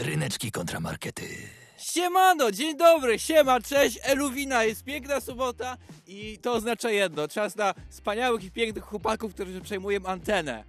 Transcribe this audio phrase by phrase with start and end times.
[0.00, 1.24] Ryneczki kontramarkety.
[1.78, 5.76] Siemano, dzień dobry, siema, cześć, Eluwina, jest piękna sobota
[6.06, 10.64] i to oznacza jedno, czas na wspaniałych i pięknych chłopaków, którzy przejmują antenę.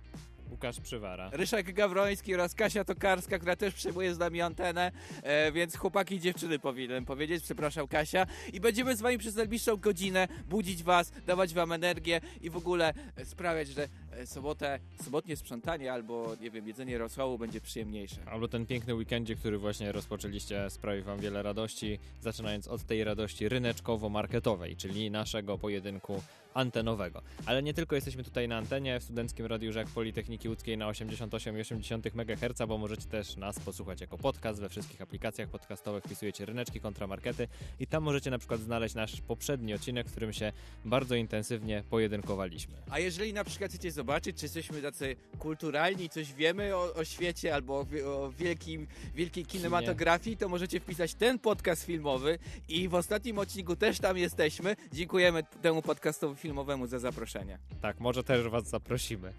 [0.52, 1.30] Łukasz Przywara.
[1.34, 4.92] Ryszek Gawroński oraz Kasia Tokarska, która też przejmuje z nami antenę,
[5.24, 8.28] e, więc chłopaki i dziewczyny powinienem powiedzieć, przepraszam Kasia.
[8.54, 12.94] I będziemy z wami przez najbliższą godzinę budzić was, dawać wam energię i w ogóle
[13.24, 13.88] sprawiać, że
[14.26, 18.22] sobotę, sobotnie sprzątanie albo, nie wiem, jedzenie rosołu będzie przyjemniejsze.
[18.26, 23.50] Albo ten piękny weekendzie, który właśnie rozpoczęliście, sprawi wam wiele radości, zaczynając od tej radości
[23.50, 26.22] ryneczkowo-marketowej, czyli naszego pojedynku
[26.54, 27.22] antenowego.
[27.46, 32.12] Ale nie tylko jesteśmy tutaj na antenie w Studenckim Radiu Rzek Politechniki Łódzkiej na 88,8
[32.16, 37.48] MHz, bo możecie też nas posłuchać jako podcast we wszystkich aplikacjach podcastowych, wpisujecie ryneczki kontramarkety
[37.80, 40.52] i tam możecie na przykład znaleźć nasz poprzedni odcinek, w którym się
[40.86, 42.76] bardzo intensywnie pojedynkowaliśmy.
[42.90, 47.56] A jeżeli na przykład chcecie zobaczyć, czy jesteśmy tacy kulturalni, coś wiemy o, o świecie
[47.56, 47.74] albo
[48.06, 53.76] o, o wielkim, wielkiej kinematografii, to możecie wpisać ten podcast filmowy i w ostatnim odcinku
[53.76, 54.76] też tam jesteśmy.
[54.94, 57.58] Dziękujemy temu podcastowi filmowemu za zaproszenie.
[57.82, 59.34] Tak, może też was zaprosimy.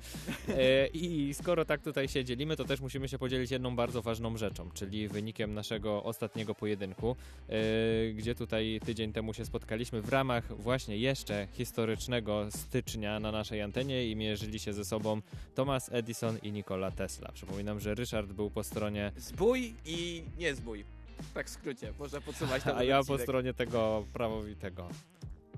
[0.48, 4.36] E, I skoro tak tutaj się dzielimy, to też musimy się podzielić jedną bardzo ważną
[4.36, 7.16] rzeczą, czyli wynikiem naszego ostatniego pojedynku,
[7.48, 13.62] e, gdzie tutaj tydzień temu się spotkaliśmy w ramach właśnie jeszcze historycznego stycznia na naszej
[13.62, 14.16] antenie i
[14.52, 15.20] mierzyli się ze sobą
[15.54, 17.32] Thomas Edison i Nikola Tesla.
[17.32, 20.84] Przypominam, że Ryszard był po stronie, Zbój i nie zbój.
[21.34, 24.88] Tak w skrócie, można podsumować a ja po stronie tego prawowitego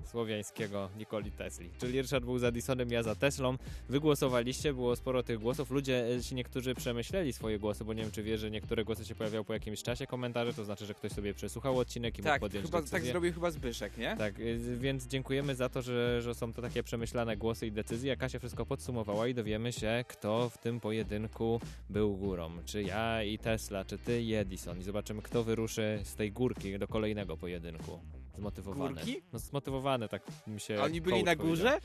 [0.05, 1.69] słowiańskiego Nikoli Tesli.
[1.79, 3.57] Czyli Ryszard był za Edisonem, ja za Teslą.
[3.89, 5.71] Wygłosowaliście, było sporo tych głosów.
[5.71, 9.05] Ludzie, e, ci niektórzy przemyśleli swoje głosy, bo nie wiem, czy wie, że niektóre głosy
[9.05, 12.29] się pojawiały po jakimś czasie komentarze, to znaczy, że ktoś sobie przesłuchał odcinek i mógł
[12.29, 12.99] Tak, podjąć chyba, decyzję.
[12.99, 14.15] tak zrobił chyba Zbyszek, nie?
[14.17, 18.13] Tak, y, więc dziękujemy za to, że, że są to takie przemyślane głosy i decyzje.
[18.13, 22.51] A Kasia wszystko podsumowała i dowiemy się, kto w tym pojedynku był górą.
[22.65, 24.79] Czy ja i Tesla, czy ty i Edison.
[24.79, 27.99] I zobaczymy, kto wyruszy z tej górki do kolejnego pojedynku.
[28.37, 28.95] Zmotywowany.
[28.95, 29.21] Górki?
[29.33, 31.79] No zmotywowany, tak mi się A oni byli na powiedział.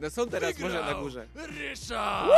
[0.00, 1.26] No są teraz może na górze.
[1.58, 2.30] Ryszard!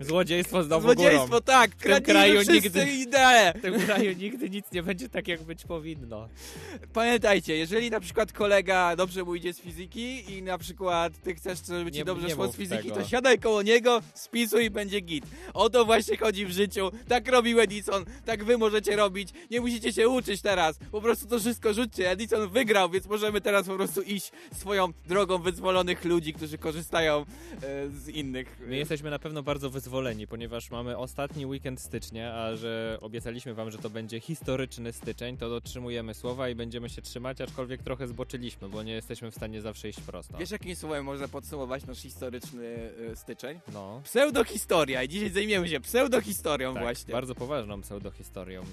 [0.00, 1.40] Złodziejstwo znowu Złodziejstwo, górą.
[1.40, 1.70] tak!
[1.70, 3.52] W tym kraju nigdy- ideę!
[3.58, 6.28] W tym kraju nigdy nic nie będzie tak, jak być powinno.
[6.92, 11.58] Pamiętajcie, jeżeli na przykład kolega dobrze mu idzie z fizyki i na przykład ty chcesz,
[11.68, 12.94] żeby ci Nie- dobrze nie szło z fizyki, tego.
[12.94, 15.24] to siadaj koło niego, spisuj i będzie git.
[15.54, 16.90] O to właśnie chodzi w życiu.
[17.08, 19.28] Tak robił Edison, tak wy możecie robić.
[19.50, 20.78] Nie musicie się uczyć teraz.
[20.92, 22.10] Po prostu to wszystko rzućcie.
[22.10, 27.24] Edison wygrał, więc możemy teraz po prostu iść swoją drogą wyzwolonych ludzi, którzy korzystają e,
[27.88, 28.60] z innych.
[28.66, 33.70] My jesteśmy na pewno bardzo wyzwoleni, ponieważ mamy ostatni weekend stycznia, a że obiecaliśmy wam,
[33.70, 38.68] że to będzie historyczny styczeń, to dotrzymujemy słowa i będziemy się trzymać, aczkolwiek trochę zboczyliśmy,
[38.68, 40.38] bo nie jesteśmy w stanie zawsze iść prosto.
[40.38, 43.60] Wiesz, jakim słowem można podsumować nasz historyczny e, styczeń?
[43.72, 44.00] No.
[44.04, 47.12] Pseudohistoria i dzisiaj zajmiemy się pseudohistorią Tak, właśnie.
[47.12, 48.64] bardzo poważną pseudohistorią,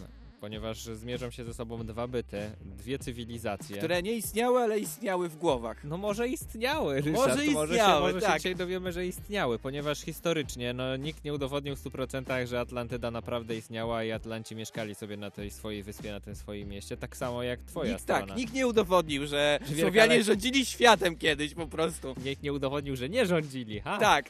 [0.43, 3.77] ponieważ zmierzą się ze sobą dwa byty, dwie cywilizacje.
[3.77, 5.83] Które nie istniały, ale istniały w głowach.
[5.83, 7.15] No może istniały, Ryszard.
[7.15, 8.33] Może może istniały, się, może tak.
[8.33, 13.11] się dzisiaj dowiemy, że istniały, ponieważ historycznie no, nikt nie udowodnił w 100%, że Atlantyda
[13.11, 17.17] naprawdę istniała i Atlanci mieszkali sobie na tej swojej wyspie, na tym swoim mieście, tak
[17.17, 18.27] samo jak twoja Nikt, strona.
[18.27, 22.15] tak, nikt nie udowodnił, że Słowianie Wielka- rządzili światem kiedyś po prostu.
[22.25, 23.97] Nikt nie udowodnił, że nie rządzili, ha?
[23.97, 24.29] Tak,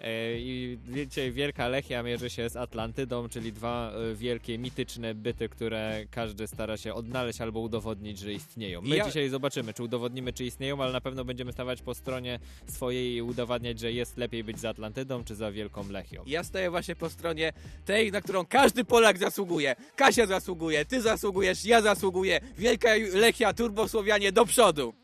[0.00, 5.37] E, I wiecie, Wielka Lechia mierzy się z Atlantydą, czyli dwa e, wielkie, mityczne byty,
[5.48, 8.82] które każdy stara się odnaleźć albo udowodnić, że istnieją.
[8.82, 12.38] My Ja- dzisiaj zobaczymy, czy udowodnimy, czy istnieją, ale na pewno będziemy stawać po stronie
[12.68, 16.22] swojej i udowadniać, że jest lepiej być za Atlantydą, czy za Wielką Lechią.
[16.26, 17.52] ja stoję właśnie po stronie
[17.84, 19.76] tej, na którą każdy Polak zasługuje.
[19.96, 22.40] Kasia zasługuje, ty zasługujesz, ja zasługuję.
[22.58, 24.94] Wielka Lechia, turbosłowianie do przodu.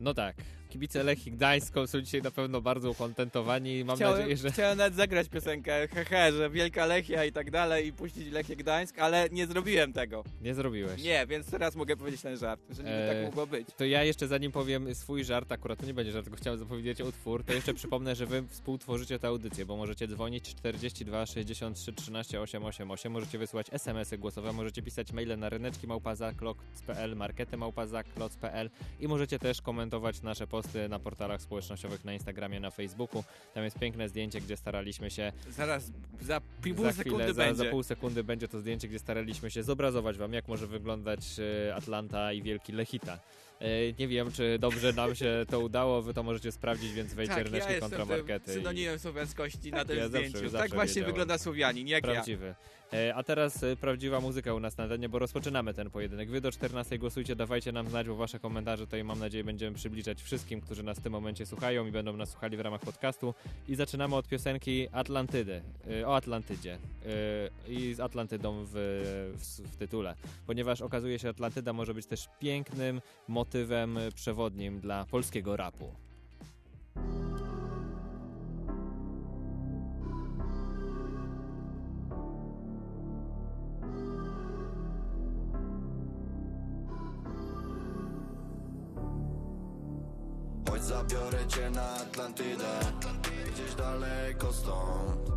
[0.00, 0.36] No tak.
[0.74, 4.50] Kibice Lechii Gdańsk są dzisiaj na pewno bardzo ukontentowani i mam chciałem, nadzieję, że...
[4.50, 8.98] chciałem nawet zagrać piosenkę, hehe, że Wielka Lechia i tak dalej i puścić Lechię Gdańsk,
[8.98, 10.24] ale nie zrobiłem tego.
[10.42, 11.02] Nie zrobiłeś.
[11.02, 13.68] Nie, więc teraz mogę powiedzieć ten żart, że niby Eee, tak mogło być.
[13.76, 17.00] To ja jeszcze zanim powiem swój żart, akurat to nie będzie żart, tylko chciałem zapowiedzieć
[17.00, 22.40] utwór, to jeszcze przypomnę, że wy współtworzycie tę audycję, bo możecie dzwonić 42 63 13
[22.40, 28.70] 888, możecie wysyłać SMS-y głosowe, możecie pisać maile na ryneczki małpazaklot.pl, markety małpazaklot.pl
[29.00, 33.24] i możecie też komentować nasze posty na portalach społecznościowych, na Instagramie, na Facebooku.
[33.54, 37.64] Tam jest piękne zdjęcie, gdzie staraliśmy się Zaraz, za pół za sekundy chwilę, będzie.
[37.64, 41.20] za pół sekundy będzie to zdjęcie, gdzie staraliśmy się zobrazować wam, jak może wyglądać
[41.68, 43.18] e, Atlanta i Wielki Lechita.
[43.60, 47.34] E, Nie wiem, czy dobrze nam się to udało, wy to możecie sprawdzić, więc wejdźcie
[47.36, 48.44] Tak, ryneczki ja kontramarkety.
[48.46, 50.38] tym i- synonimem słowiańskości na Tak, tym ja zdjęciu.
[50.38, 51.12] zawsze tak właśnie wiedziałem.
[51.12, 52.12] wygląda Słowianin, jak ja.
[52.12, 52.54] Prawdziwy.
[52.92, 56.30] E, A teraz e, prawdziwa muzyka u nas na antenie, bo rozpoczynamy ten pojedynek.
[56.30, 60.22] Wy do 14 głosujcie, dawajcie nam znać, bo wasze komentarze tutaj mam nadzieję będziemy przybliżać
[60.22, 63.34] wszystkim, którzy nas w tym momencie słuchają i będą nas słuchali w ramach podcastu.
[63.68, 65.62] I zaczynamy od piosenki Atlantydy,
[66.06, 66.78] o Atlantydzie
[67.68, 68.70] i z Atlantydą w,
[69.38, 70.14] w, w tytule,
[70.46, 73.00] ponieważ okazuje się, że Atlantyda może być też pięknym
[73.44, 75.94] motywem przewodnim dla polskiego rapu.
[90.80, 92.80] Zabiorę cię na Atlantydę
[93.54, 95.33] Gdzieś daleko stąd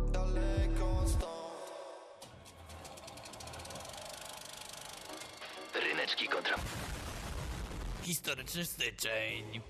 [8.08, 9.60] Historyczny styczeń.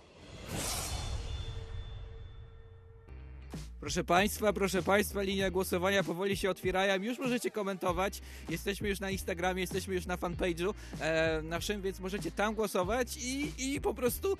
[3.80, 7.02] Proszę Państwa, proszę Państwa, linia głosowania powoli się otwierają.
[7.02, 8.20] Już możecie komentować.
[8.48, 13.52] Jesteśmy już na Instagramie, jesteśmy już na fanpage'u e, naszym, więc możecie tam głosować i,
[13.74, 14.36] i po prostu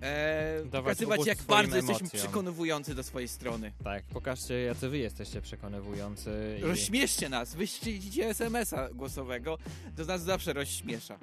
[0.00, 2.20] e, pokazywać, jak bardzo jesteśmy emocjom.
[2.22, 3.72] przekonujący do swojej strony.
[3.84, 6.56] Tak, pokażcie jacy wy jesteście przekonywujący.
[6.60, 9.58] i- Rozśmieszcie nas, wyślijcie SMS-a głosowego,
[9.96, 11.18] to nas zawsze rozśmiesza.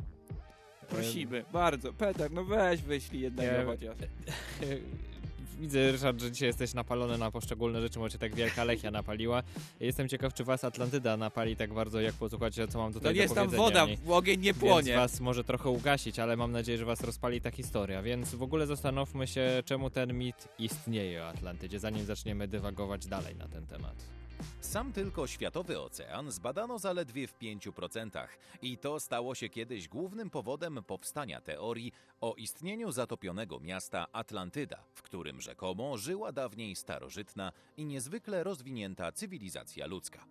[0.85, 1.93] Prosimy, bardzo.
[1.93, 3.65] Peter, no weź wyślij jednego Nie.
[3.65, 3.95] chociaż.
[5.59, 9.43] Widzę, Ryszard, że dzisiaj jesteś napalony na poszczególne rzeczy, bo cię tak wielka lechia napaliła.
[9.79, 13.21] Jestem ciekaw, czy was Atlantyda napali tak bardzo, jak posłuchacie, co mam tutaj nie do
[13.23, 14.95] jest tam woda, w ogień nie Więc płonie.
[14.95, 18.01] was może trochę ugasić, ale mam nadzieję, że was rozpali ta historia.
[18.01, 23.35] Więc w ogóle zastanówmy się, czemu ten mit istnieje o Atlantydzie, zanim zaczniemy dywagować dalej
[23.35, 23.95] na ten temat.
[24.61, 28.27] Sam tylko Światowy Ocean zbadano zaledwie w 5%
[28.61, 31.91] i to stało się kiedyś głównym powodem powstania teorii
[32.21, 39.85] o istnieniu zatopionego miasta Atlantyda, w którym rzekomo żyła dawniej starożytna i niezwykle rozwinięta cywilizacja
[39.87, 40.25] ludzka.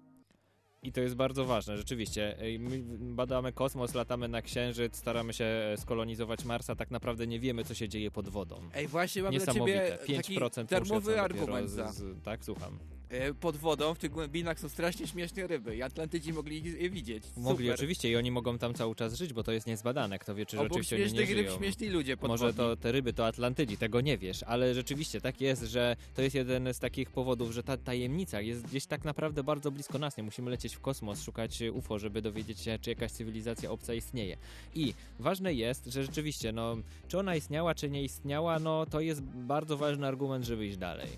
[0.82, 2.36] I to jest bardzo ważne, rzeczywiście.
[2.58, 2.82] My
[3.14, 7.74] badamy kosmos, latamy na Księżyc, staramy się e, skolonizować Marsa, tak naprawdę nie wiemy, co
[7.74, 8.60] się dzieje pod wodą.
[8.74, 9.98] Ej, właśnie mam dla Niesamowite.
[10.06, 11.92] ciebie taki 5% darmowy uświadcza argument dopiero za.
[11.92, 12.78] z, z, Tak, słucham.
[13.20, 17.24] E, Pod wodą w tych głębinach są strasznie śmieszne ryby i Atlantydzi mogli je widzieć.
[17.36, 17.74] Mogli Super.
[17.74, 20.18] oczywiście i oni mogą tam cały czas żyć, bo to jest niezbadane.
[20.18, 21.58] Kto wie, czy Obok rzeczywiście oni nie śmiesznych ryb żyją.
[21.58, 25.40] śmieszni ludzie pod Może to te ryby to Atlantydzi, tego nie wiesz, ale rzeczywiście tak
[25.40, 29.44] jest, że to jest jeden z takich powodów, że ta tajemnica jest gdzieś tak naprawdę
[29.44, 30.16] bardzo blisko nas.
[30.16, 34.36] Nie musimy lecieć w kosmos, szukać UFO, żeby dowiedzieć się, czy jakaś cywilizacja obca istnieje.
[34.74, 36.76] I ważne jest, że rzeczywiście, no,
[37.08, 41.08] czy ona istniała, czy nie istniała, no to jest bardzo ważny argument, żeby iść dalej.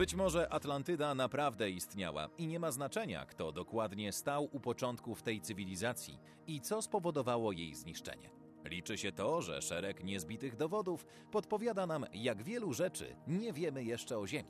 [0.00, 5.40] Być może Atlantyda naprawdę istniała i nie ma znaczenia, kto dokładnie stał u początków tej
[5.40, 8.30] cywilizacji i co spowodowało jej zniszczenie.
[8.64, 14.18] Liczy się to, że szereg niezbitych dowodów podpowiada nam, jak wielu rzeczy nie wiemy jeszcze
[14.18, 14.48] o Ziemi.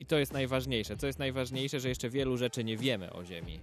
[0.00, 0.96] I to jest najważniejsze.
[0.96, 3.60] Co jest najważniejsze, że jeszcze wielu rzeczy nie wiemy o Ziemi.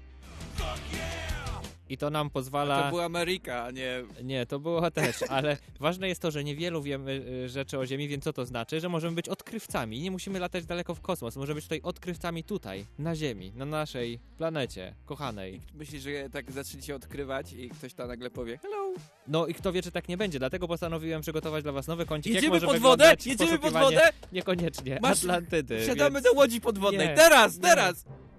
[1.91, 2.83] I to nam pozwala...
[2.83, 4.03] To była Ameryka, a nie...
[4.23, 7.11] Nie, to było też, ale ważne jest to, że niewielu wiemy
[7.45, 8.79] y, rzeczy o Ziemi, więc co to znaczy?
[8.79, 11.35] Że możemy być odkrywcami i nie musimy latać daleko w kosmos.
[11.35, 15.61] Możemy być tutaj odkrywcami tutaj, na Ziemi, na naszej planecie, kochanej.
[15.73, 18.93] Myślisz, że tak zaczniecie odkrywać i ktoś tam nagle powie hello.
[19.27, 22.33] No i kto wie, czy tak nie będzie, dlatego postanowiłem przygotować dla was nowy kącik.
[22.33, 23.15] Jedziemy pod wodę?
[23.25, 24.09] Jedziemy pod wodę?
[24.31, 25.85] Niekoniecznie, Masz- Atlantydy.
[25.85, 26.25] Siadamy więc...
[26.25, 27.07] do łodzi podwodnej.
[27.07, 27.15] Nie.
[27.15, 27.61] Teraz, Nie.
[27.61, 28.05] teraz!
[28.05, 28.30] Wow.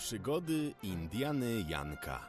[0.00, 2.28] Przygody Indiany Janka.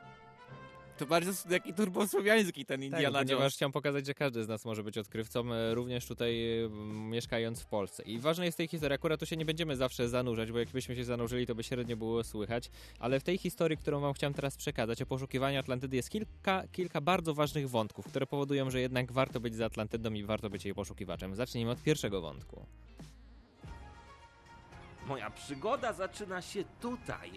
[0.97, 3.55] To bardzo taki turbosłowiański ten Tak, Indiana ponieważ Jones.
[3.55, 6.35] chciałem pokazać, że każdy z nas może być odkrywcą, e, również tutaj
[7.09, 8.03] mieszkając w Polsce.
[8.03, 10.95] I ważne jest w tej historii, akurat tu się nie będziemy zawsze zanurzać, bo jakbyśmy
[10.95, 12.69] się zanurzyli, to by średnio było słychać,
[12.99, 17.01] ale w tej historii, którą wam chciałem teraz przekazać o poszukiwaniu Atlantydy jest kilka, kilka
[17.01, 20.73] bardzo ważnych wątków, które powodują, że jednak warto być za Atlantydą i warto być jej
[20.73, 21.35] poszukiwaczem.
[21.35, 22.65] Zacznijmy od pierwszego wątku.
[25.07, 27.31] Moja przygoda zaczyna się tutaj,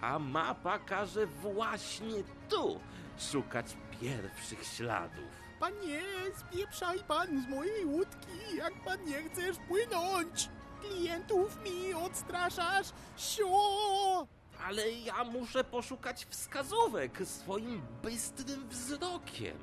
[0.00, 2.80] a mapa każe właśnie tu
[3.18, 5.30] szukać pierwszych śladów.
[5.60, 6.02] Panie,
[6.36, 10.48] spieprzaj pan z mojej łódki, jak pan nie chcesz płynąć.
[10.80, 12.86] Klientów mi odstraszasz,
[13.16, 14.26] sio!
[14.66, 19.58] Ale ja muszę poszukać wskazówek swoim bystrym wzrokiem.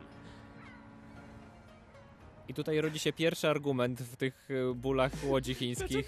[2.50, 6.08] I tutaj rodzi się pierwszy argument w tych e, bólach łodzi chińskich,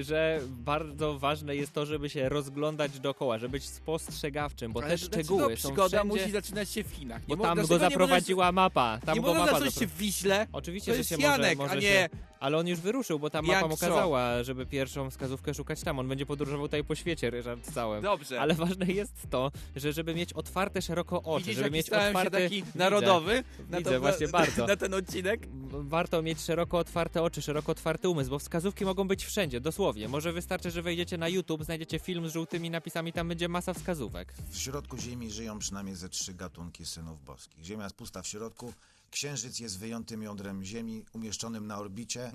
[0.00, 4.96] że bardzo ważne jest to, żeby się rozglądać dookoła, żeby być spostrzegawczym, bo Ale te
[4.98, 6.04] znaczy, szczegóły są przygoda wszędzie...
[6.22, 7.22] musi zaczynać się w Chinach.
[7.28, 8.90] Bo mo- tam go nie zaprowadziła mapa.
[8.92, 10.46] Możesz, Tam nie go mapa zacząć się w Wiśle.
[10.52, 12.08] Oczywiście, To że jest się Janek, może, a może nie się...
[12.40, 13.86] Ale on już wyruszył, bo ta mapa Jak mu co?
[13.86, 15.98] kazała, żeby pierwszą wskazówkę szukać tam.
[15.98, 18.02] On będzie podróżował tutaj po świecie, Ryszard, całym.
[18.02, 18.40] Dobrze.
[18.40, 22.16] Ale ważne jest to, że żeby mieć otwarte szeroko oczy, Widzisz, żeby jaki mieć stałem
[22.16, 22.38] otwarte...
[22.38, 22.78] się taki Widzę.
[22.78, 24.66] narodowy na, Widzę, to, właśnie na, bardzo.
[24.66, 25.48] na ten odcinek?
[25.70, 30.08] Warto mieć szeroko otwarte oczy, szeroko otwarty umysł, bo wskazówki mogą być wszędzie, dosłownie.
[30.08, 34.34] Może wystarczy, że wejdziecie na YouTube, znajdziecie film z żółtymi napisami, tam będzie masa wskazówek.
[34.50, 37.64] W środku Ziemi żyją przynajmniej ze trzy gatunki synów boskich.
[37.64, 38.72] Ziemia jest pusta w środku,
[39.10, 42.32] Księżyc jest wyjątym jądrem Ziemi, umieszczonym na orbicie.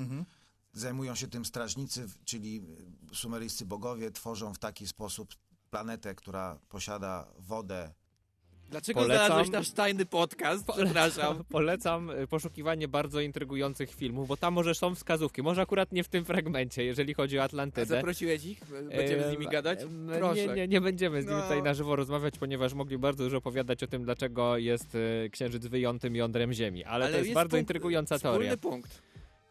[0.73, 2.61] Zajmują się tym strażnicy, czyli
[3.11, 5.35] y, sumeryjscy bogowie, tworzą w taki sposób
[5.69, 7.93] planetę, która posiada wodę.
[8.75, 10.65] Dlaczego Polecam- znalazłeś nasz tajny podcast?
[10.77, 11.43] Przepraszam.
[11.51, 15.41] Polecam y, poszukiwanie bardzo intrygujących filmów, bo tam może są wskazówki.
[15.41, 17.85] Może akurat nie w tym fragmencie, jeżeli chodzi o A Atlantydę.
[17.85, 18.59] zaprosiłeś ich?
[18.95, 19.79] Będziemy z nimi gadać?
[20.17, 20.47] Proszę.
[20.47, 21.43] Nie, nie, nie będziemy z nimi No.
[21.43, 25.65] tutaj na żywo rozmawiać, ponieważ mogli bardzo dużo opowiadać o tym, dlaczego jest y, Księżyc
[25.67, 26.83] wyjątym jądrem Ziemi.
[26.83, 28.57] Ale, to jest, bardzo punkt- intrygująca teoria.
[28.57, 29.01] punkt.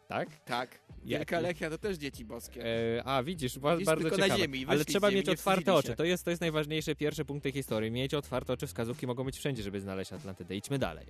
[0.07, 0.29] Tak?
[0.45, 0.79] Tak.
[1.03, 2.65] Wielka Lechia to też dzieci boskie.
[2.97, 4.41] E, a, widzisz, ba- Widzisz, bardzo tylko na ciekawe.
[4.41, 5.87] ziemi, Ale trzeba ziemi, mieć otwarte oczy.
[5.87, 5.95] się.
[5.95, 7.91] To jest, to jest najważniejszy pierwszy punkt tej historii.
[7.91, 10.55] Mieć otwarte oczy, wskazówki mogą być wszędzie, żeby znaleźć Atlantydę.
[10.55, 11.07] Idźmy dalej.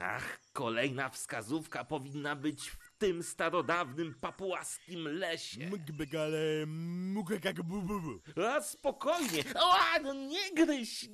[0.00, 5.66] Ach, kolejna wskazówka powinna być w tym starodawnym papułaskim lesie.
[5.66, 6.66] Mgbegale,
[7.14, 8.20] mugagagbububu.
[8.48, 9.44] A spokojnie.
[9.54, 11.08] Ała, no nie gryź.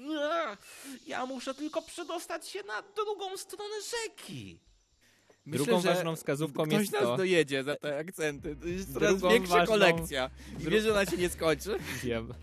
[1.06, 4.60] Ja muszę tylko przedostać się na drugą stronę rzeki.
[5.46, 7.16] Myślę, Drugą ważną wskazówką Ktoś jest nas to...
[7.16, 8.56] dojedzie za te akcenty.
[8.56, 10.30] To jest coraz większa ważną- kolekcja.
[10.60, 11.78] I dru- wiesz, że ona się nie skończy?
[12.04, 12.34] Wiem.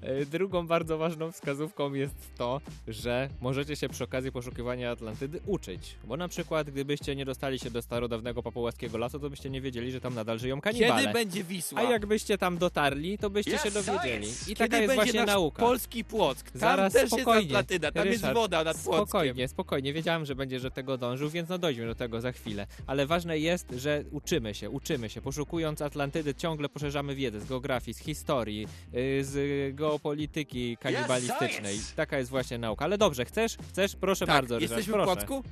[0.00, 5.94] E, Drugą bardzo ważną wskazówką jest to, że możecie się przy okazji poszukiwania Atlantydy uczyć.
[6.04, 9.92] Bo na przykład, gdybyście nie dostali się do starodawnego papułaskiego lasu, to byście nie wiedzieli,
[9.92, 11.00] że tam nadal żyją kanibale.
[11.00, 11.80] Kiedy będzie Wisła?
[11.80, 14.26] A jakbyście tam dotarli, to byście Jest, się dowiedzieli.
[14.28, 15.62] I Kiedy taka jest właśnie nauka.
[15.62, 16.50] polski Płock?
[16.50, 17.40] Tam Zaraz, też spokojnie.
[17.42, 19.06] jest Atlantyda, tam Ryszard, jest woda nad Płockiem.
[19.06, 19.92] Spokojnie, spokojnie.
[19.92, 22.51] Wiedziałem, że będziesz do tego dążył, więc no dojdziemy do tego za chwilę.
[22.86, 25.20] Ale ważne jest, że uczymy się, uczymy się.
[25.20, 31.76] Poszukując Atlantydy ciągle poszerzamy wiedzę z geografii, z historii, yy, z geopolityki kanibalistycznej.
[31.76, 32.84] Yes, Taka jest właśnie nauka.
[32.84, 33.56] Ale dobrze, chcesz?
[33.68, 33.96] Chcesz?
[33.96, 35.04] Proszę Tak, bardzo, jesteśmy w.
[35.04, 35.42] Płocku?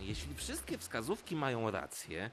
[0.00, 2.30] Jeśli wszystkie wskazówki mają rację,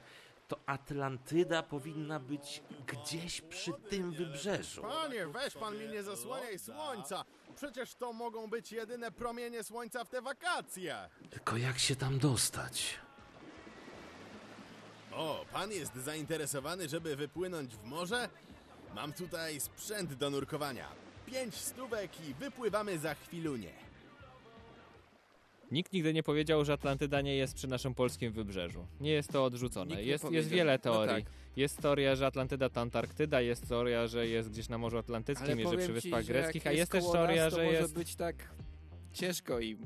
[0.48, 4.82] to Atlantyda powinna być gdzieś przy tym wybrzeżu.
[4.82, 7.24] Panie, weź pan mi nie zasłaniaj słońca.
[7.56, 10.96] Przecież to mogą być jedyne promienie słońca w te wakacje.
[11.30, 12.94] Tylko jak się tam dostać?
[15.12, 18.28] O, pan jest zainteresowany, żeby wypłynąć w morze?
[18.94, 20.88] Mam tutaj sprzęt do nurkowania.
[21.26, 23.72] Pięć stówek i wypływamy za chwilunię.
[25.70, 28.86] Nikt nigdy nie powiedział, że Atlantyda nie jest przy naszym polskim wybrzeżu.
[29.00, 29.86] Nie jest to odrzucone.
[29.90, 30.50] Nikt nie Jest, jest powiedział.
[30.50, 31.24] wiele No teorii.
[31.24, 31.32] tak.
[31.56, 35.72] Jest teoria, że Atlantyda to Antarktyda, jest teoria, że jest gdzieś na Morzu Atlantyckim, jest
[35.72, 38.16] że przy ci, Wyspach że Greckich, a jest też teoria, nas, że może jest być
[38.16, 38.36] tak
[39.12, 39.76] ciężko i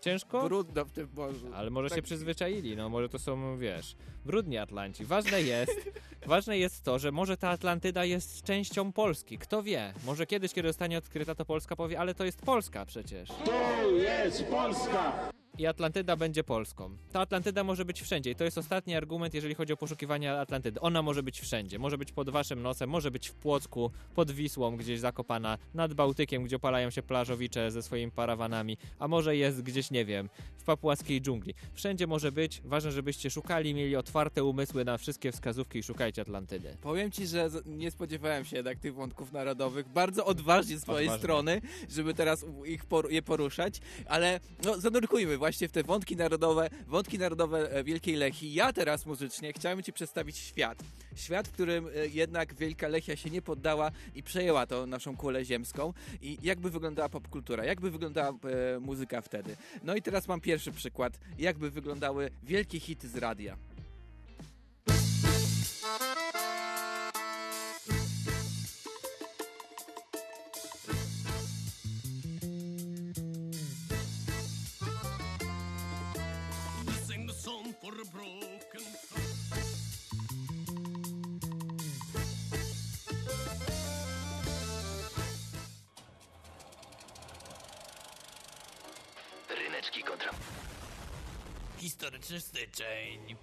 [0.00, 0.44] ciężko.
[0.44, 1.46] brudno w tym morzu.
[1.54, 5.04] Ale może tak, się przyzwyczaili, no może to są, wiesz, brudni Atlanci.
[5.04, 5.90] Ważne jest,
[6.26, 9.38] ważne jest to, że może ta Atlantyda jest częścią Polski.
[9.38, 9.94] Kto wie?
[10.04, 13.28] Może kiedyś, kiedy zostanie odkryta, to Polska powie, ale to jest Polska przecież.
[13.28, 15.30] To jest Polska!
[15.58, 16.96] I Atlantyda będzie Polską.
[17.12, 20.80] Ta Atlantyda może być wszędzie i to jest ostatni argument, jeżeli chodzi o poszukiwanie Atlantydy.
[20.80, 21.78] Ona może być wszędzie.
[21.78, 26.44] Może być pod waszym nosem, może być w Płocku, pod Wisłą, gdzieś zakopana, nad Bałtykiem,
[26.44, 31.20] gdzie opalają się plażowicze ze swoimi parawanami, a może jest gdzieś, nie wiem, w papułaskiej
[31.20, 31.54] dżungli.
[31.74, 32.62] Wszędzie może być.
[32.64, 36.76] Ważne, żebyście szukali, mieli otwarte umysły na wszystkie wskazówki i szukajcie Atlantydy.
[36.80, 39.88] Powiem ci, że nie spodziewałem się jednak tych wątków narodowych.
[39.88, 41.22] Bardzo odważnie z twojej Odważnie.
[41.22, 41.60] strony,
[41.90, 47.18] żeby teraz ich por je poruszać, ale no, zanurkujmy właśnie w te wątki narodowe, wątki
[47.18, 48.54] narodowe e, Wielkiej Lechii.
[48.54, 50.78] Ja teraz muzycznie chciałem ci przedstawić świat.
[51.16, 55.44] Świat, w którym e, jednak Wielka Lechia się nie poddała i przejęła tą naszą kulę
[55.44, 55.92] ziemską.
[56.22, 59.56] I jakby wyglądała popkultura, jakby wyglądała e, muzyka wtedy.
[59.82, 63.56] No i teraz mam pierwszy przykład, jakby wyglądały wielkie hity z radia.
[92.26, 93.30] Historyczny styczeń.
[93.30, 93.36] I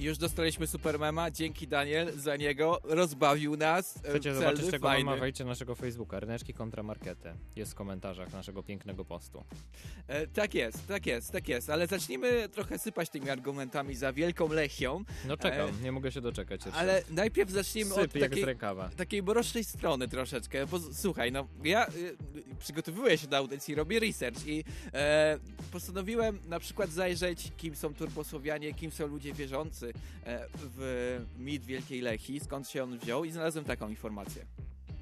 [0.00, 3.96] już dostaliśmy Supermema, dzięki Daniel za niego, rozbawił nas.
[3.96, 5.04] e, Chcecie celny, zobaczyć tego fajny.
[5.04, 7.32] mema, wejdźcie na naszego Facebooka, Ryneczki kontra Markety.
[7.56, 9.44] Jest w komentarzach naszego pięknego postu.
[10.06, 14.48] E, tak jest, tak jest, tak jest, ale zacznijmy trochę sypać tymi argumentami za Wielką
[14.48, 16.80] Lechią, No czekam, E, nie mogę się doczekać jeszcze.
[16.80, 18.44] ale najpierw zacznijmy od Syp z takiej,
[18.96, 22.16] takiej mrocznej strony troszeczkę, bo słuchaj, no ja y,
[22.58, 24.64] przygotowuję się do audycji, robię research i
[24.94, 25.38] e,
[25.72, 29.89] postanowiłem na przykład zajrzeć, kim są turbosłowianie, kim są ludzie wierzący e,
[30.54, 34.44] w mit Wielkiej Lechii, skąd się on wziął i znalazłem taką informację.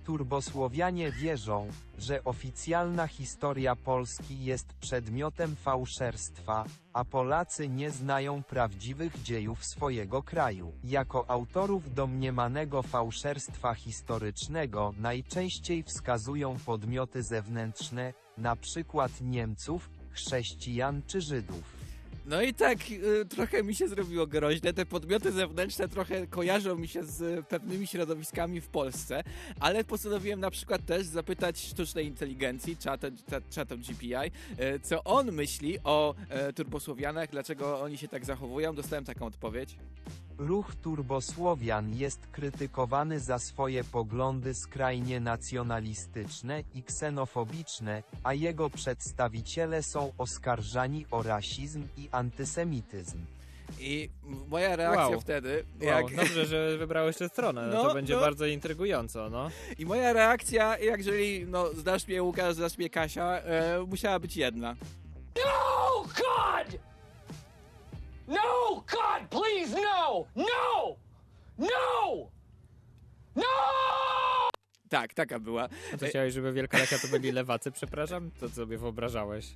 [0.05, 1.69] Turbosłowianie wierzą,
[1.99, 10.73] że oficjalna historia Polski jest przedmiotem fałszerstwa, a Polacy nie znają prawdziwych dziejów swojego kraju.
[10.85, 18.13] Jako autorów domniemanego fałszerstwa historycznego najczęściej wskazują podmioty zewnętrzne,
[18.61, 21.78] przykład Niemców, chrześcijan czy Żydów.
[22.29, 24.73] No i tak y, trochę mi się zrobiło groźne.
[24.73, 29.25] Te podmioty zewnętrzne trochę kojarzą mi się z y, pewnymi środowiskami w Polsce,
[29.61, 35.33] ale postanowiłem na przykład też zapytać sztucznej inteligencji, czatem, cza- czatem GPI, y, co on
[35.33, 36.15] myśli o
[36.57, 38.75] turbosłowianach, dlaczego oni się tak zachowują.
[38.75, 39.77] Dostałem taką odpowiedź.
[40.39, 50.13] Ruch turbosłowian jest krytykowany za swoje poglądy skrajnie nacjonalistyczne i ksenofobiczne, a jego przedstawiciele są
[50.19, 53.19] oskarżani o rasizm i antysemityzm.
[53.81, 54.11] I
[54.49, 55.21] moja reakcja Wow.
[55.21, 58.21] wtedy, Wow, jak, dobrze, że wybrałeś tę stronę, No, to będzie no.
[58.21, 59.51] bardzo intrygująco, no.
[59.79, 64.37] i moja reakcja, jak jeżeli no, znasz mnie Łukasz, znasz mnie Kasia, e, musiała być
[64.37, 64.77] jedna.
[65.37, 66.81] No, God!
[68.29, 70.27] No, God, please, no!
[70.37, 70.99] No!
[71.57, 72.29] No!
[73.35, 73.45] No!
[74.89, 75.69] Tak, taka była.
[75.95, 78.31] A to chciałeś, żeby Wielka Lechia to byli lewacy, przepraszam?
[78.41, 79.47] To sobie wyobrażałeś?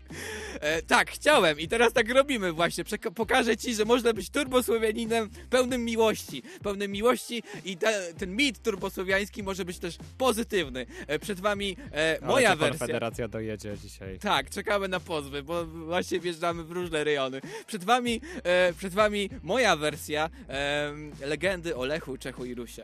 [0.60, 2.84] E, tak, chciałem i teraz tak robimy właśnie.
[2.84, 6.42] Przeka- pokażę ci, że można być turbosłowianinem pełnym miłości.
[6.62, 10.86] Pełnym miłości i te, ten mit turbosłowiański może być też pozytywny.
[11.06, 12.78] E, przed wami e, Ale moja cię wersja.
[12.78, 14.18] Konfederacja dojedzie dzisiaj.
[14.18, 17.40] Tak, czekamy na pozwy, bo właśnie wjeżdżamy w różne rejony.
[17.66, 20.92] Przed wami, e, przed wami moja wersja e,
[21.26, 22.82] legendy o Lechu, Czechu i Rusie.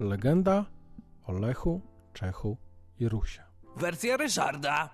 [0.00, 0.64] Legenda
[1.26, 1.80] o Lechu,
[2.12, 2.56] Czechu
[3.00, 3.42] i Rusie.
[3.76, 4.90] Wersja Ryszarda.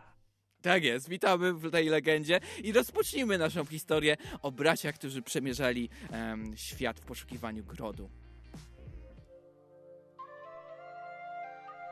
[0.62, 6.56] Tak jest, witamy w tej legendzie i rozpocznijmy naszą historię o braciach, którzy przemierzali em,
[6.56, 8.10] świat w poszukiwaniu grodu.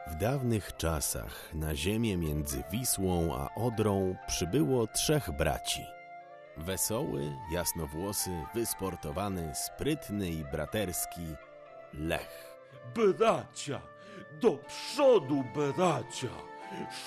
[0.06, 5.82] W dawnych czasach na ziemię między Wisłą a Odrą przybyło trzech braci.
[6.56, 11.26] Wesoły, jasnowłosy, wysportowany, sprytny i braterski
[11.92, 12.51] Lech.
[12.94, 13.80] Bracia,
[14.40, 16.28] do przodu, bracia!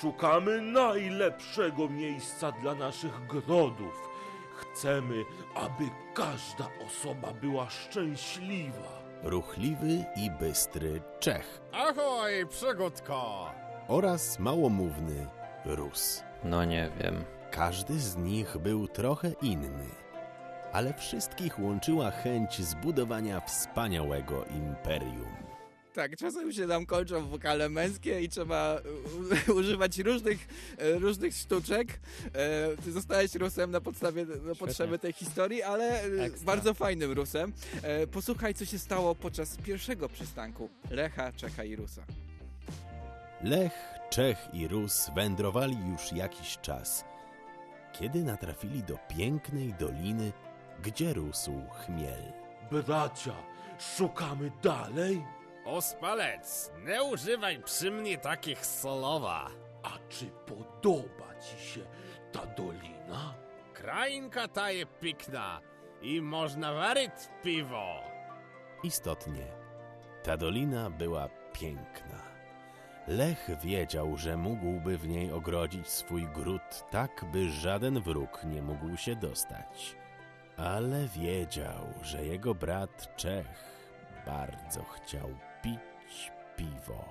[0.00, 4.08] Szukamy najlepszego miejsca dla naszych grodów.
[4.56, 5.84] Chcemy, aby
[6.14, 9.02] każda osoba była szczęśliwa.
[9.22, 13.50] Ruchliwy i bystry Czech Ahoj, przygódko!
[13.88, 15.26] oraz małomówny
[15.64, 16.22] Rus.
[16.44, 17.24] No nie wiem.
[17.50, 19.88] Każdy z nich był trochę inny,
[20.72, 25.45] ale wszystkich łączyła chęć zbudowania wspaniałego imperium.
[25.96, 28.80] Tak, czasem się nam kończą wokale męskie i trzeba
[29.58, 31.88] używać różnych, e, różnych sztuczek.
[32.34, 36.46] E, Ty zostałeś Rusem na podstawie, na potrzeby tej historii, ale e, Ekstra.
[36.46, 37.52] bardzo fajnym Rusem.
[38.12, 42.04] Posłuchaj, co się stało podczas pierwszego przystanku Lecha, Czecha i Rusa.
[43.42, 43.72] Lech,
[44.10, 47.04] Czech i Rus wędrowali już jakiś czas,
[47.98, 50.32] kiedy natrafili do pięknej doliny,
[50.82, 52.32] gdzie rósł chmiel.
[52.70, 53.34] Bracia,
[53.96, 55.35] szukamy dalej?
[55.66, 59.50] Ospalec, nie używaj przy mnie takich słowa.
[59.82, 61.80] A czy podoba ci się
[62.32, 63.34] ta dolina?
[63.74, 65.60] Krainka ta je pikna
[66.02, 68.00] i można waryć piwo.
[68.82, 69.46] Istotnie,
[70.22, 72.22] ta dolina była piękna.
[73.08, 78.96] Lech wiedział, że mógłby w niej ogrodzić swój gród tak, by żaden wróg nie mógł
[78.96, 79.96] się dostać.
[80.56, 83.76] Ale wiedział, że jego brat Czech
[84.26, 85.30] bardzo chciał
[86.06, 87.04] pić piwo.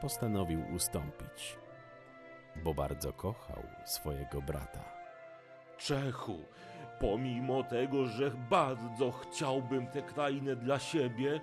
[0.00, 1.58] Postanowił ustąpić,
[2.56, 4.84] bo bardzo kochał swojego brata.
[5.78, 6.38] Czechu,
[7.00, 11.40] pomimo tego, że bardzo chciałbym tę krainę dla siebie,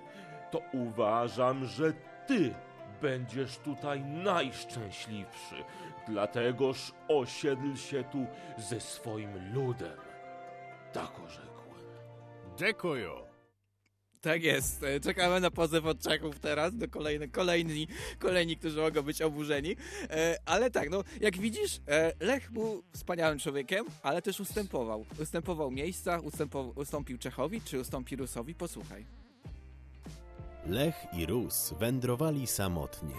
[0.50, 1.92] to uważam, że
[2.26, 2.54] ty
[3.02, 5.64] będziesz tutaj najszczęśliwszy.
[6.08, 8.26] Dlategoż osiedl się tu
[8.58, 9.98] ze swoim ludem.
[10.92, 11.84] Tak orzekłem.
[12.56, 13.29] Dziękuję.
[14.20, 14.82] Tak jest.
[14.82, 19.76] E, Czekamy na pozew od Czechów teraz, do kolejny, kolejni, kolejni, którzy mogą być oburzeni.
[20.10, 25.04] E, ale tak, no, jak widzisz, e, Lech był wspaniałym człowiekiem, ale też ustępował.
[25.22, 26.20] Ustępował miejsca,
[26.76, 28.54] ustąpił Czechowi, czy ustąpi Rusowi?
[28.54, 29.04] Posłuchaj.
[30.66, 33.14] Lech i Rus wędrowali samotnie,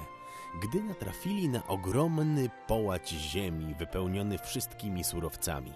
[0.63, 5.73] gdy natrafili na ogromny połać ziemi wypełniony wszystkimi surowcami.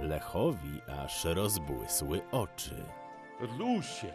[0.00, 2.84] Lechowi aż rozbłysły oczy.
[3.40, 4.12] Rusie,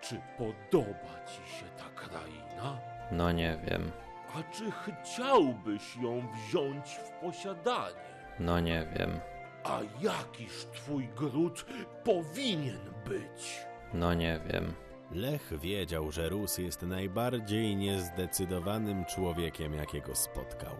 [0.00, 2.78] czy podoba ci się ta kraina?
[3.12, 3.90] No nie wiem,
[4.34, 7.96] A czy chciałbyś ją wziąć w posiadanie?
[8.40, 9.20] no nie wiem,
[9.64, 11.66] A jakiż twój gród
[12.04, 13.66] powinien być?
[13.94, 14.74] no nie wiem.
[15.12, 20.76] Lech wiedział, że Rus jest najbardziej niezdecydowanym człowiekiem, jakiego spotkał.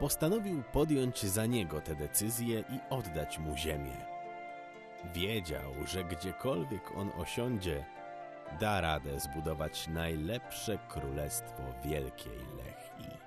[0.00, 3.96] Postanowił podjąć za niego tę decyzję i oddać mu ziemię.
[5.14, 7.84] Wiedział, że gdziekolwiek on osiądzie,
[8.60, 13.18] da radę zbudować najlepsze królestwo Wielkiej Lechii.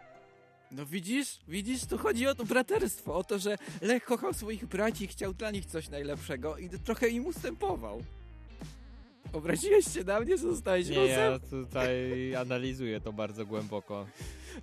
[0.72, 5.04] No widzisz, widzisz, tu chodzi o to braterstwo, o to, że Lech kochał swoich braci
[5.04, 8.04] i chciał dla nich coś najlepszego i trochę im ustępował.
[9.34, 14.06] Obraziłeś się na mnie, zostałeś Nie, ja tutaj analizuję to bardzo głęboko.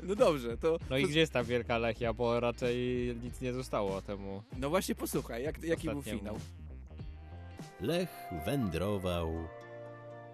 [0.03, 0.79] No dobrze, to...
[0.91, 2.77] No i to, gdzie jest ta wielka Lechia, bo raczej
[3.23, 4.43] nic nie zostało temu.
[4.59, 6.39] No właśnie posłuchaj, jak, jaki był finał.
[7.81, 9.33] Lech wędrował,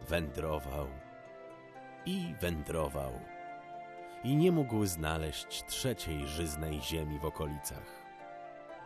[0.08, 0.86] wędrował
[2.06, 3.12] i wędrował.
[4.24, 8.02] I nie mógł znaleźć trzeciej żyznej ziemi w okolicach.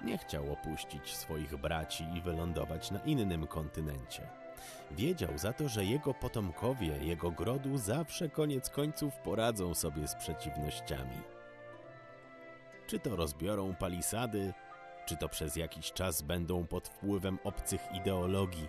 [0.05, 4.23] Nie chciał opuścić swoich braci i wylądować na innym kontynencie.
[4.91, 11.21] Wiedział za to, że jego potomkowie jego grodu zawsze koniec końców poradzą sobie z przeciwnościami.
[12.87, 14.53] Czy to rozbiorą palisady,
[15.09, 18.69] czy to przez jakiś czas będą pod wpływem obcych ideologii.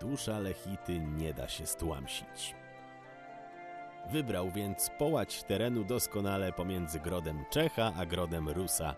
[0.00, 2.54] Dusza Lechity nie da się stłamsić.
[4.10, 8.94] Wybrał więc połać terenu doskonale pomiędzy grodem Czecha a grodem Rusa,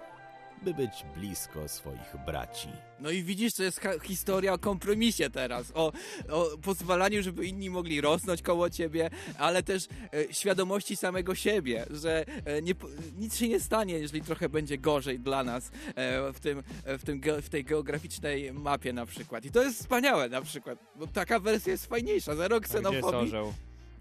[0.63, 2.69] by być blisko swoich braci.
[3.01, 5.93] No i widzisz, to jest historia o kompromisie teraz, o,
[6.31, 12.25] o pozwalaniu, żeby inni mogli rosnąć koło ciebie, ale też e, świadomości samego siebie, że
[12.45, 12.73] e, nie,
[13.19, 17.21] nic się nie stanie, jeżeli trochę będzie gorzej dla nas e, w, tym, w, tym
[17.21, 19.45] ge- w tej geograficznej mapie na przykład.
[19.45, 22.33] I to jest wspaniałe na przykład, bo taka wersja jest fajniejsza.
[22.33, 23.33] Jest ksenofobii...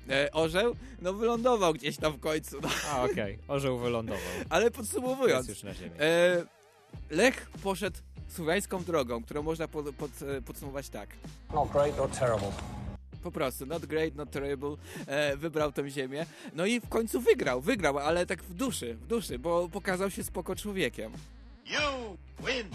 [0.07, 0.17] orzeł?
[0.25, 0.75] E, orzeł?
[1.01, 2.57] No wylądował gdzieś tam w końcu.
[2.61, 2.69] No.
[2.91, 4.21] A, okej, orzeł wylądował.
[4.49, 5.95] Ale podsumowując, Jest już na ziemi.
[5.99, 6.43] e,
[7.09, 11.09] Lech poszedł słowiańską drogą, którą można pod, pod, e, podsumować tak.
[11.53, 12.51] Not great, not terrible.
[13.23, 14.75] Po prostu, not great, not terrible,
[15.07, 16.25] e, wybrał tę ziemię.
[16.53, 20.23] No i w końcu wygrał, wygrał, ale tak w duszy, w duszy, bo pokazał się
[20.23, 21.11] spoko człowiekiem.
[21.65, 22.67] You win!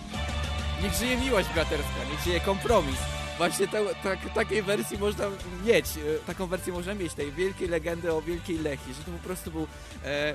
[0.83, 2.97] Niech żyje miłość braterska, niech żyje kompromis.
[3.41, 5.25] Właśnie te, tak, takiej wersji można
[5.67, 9.25] mieć, e, taką wersję można mieć, tej wielkiej legendy o Wielkiej Lechii, że to po
[9.25, 9.67] prostu był...
[10.05, 10.35] E,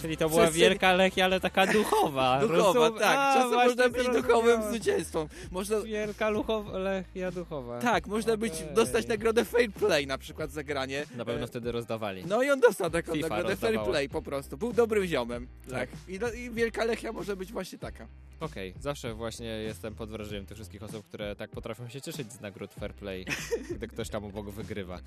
[0.00, 2.40] Czyli to była przestrzeń- wielka Lechia, ale taka duchowa.
[2.48, 3.16] Duchowa, Rozum- tak.
[3.18, 5.28] A, Czasem można być duchowym zwycięstwą.
[5.50, 7.78] Można, Wielka luchowa, Lechia duchowa.
[7.80, 8.74] tak, można być, Okej.
[8.74, 11.06] dostać nagrodę Fair Play na przykład za granie.
[11.16, 12.24] Na pewno E, wtedy rozdawali.
[12.26, 13.92] No i on dostał taką FIFA nagrodę Fair rozdawała.
[13.92, 14.56] Play po prostu.
[14.56, 15.46] Był dobrym ziomem.
[15.70, 15.88] Tak.
[16.08, 18.06] I, I Wielka Lechia może być właśnie taka.
[18.40, 22.40] Okej, zawsze właśnie jestem pod wrażeniem tych wszystkich osób, które tak potrafią się cieszyć z
[22.40, 23.24] nagród Fair Play,
[23.76, 25.00] gdy ktoś tam obok wygrywa.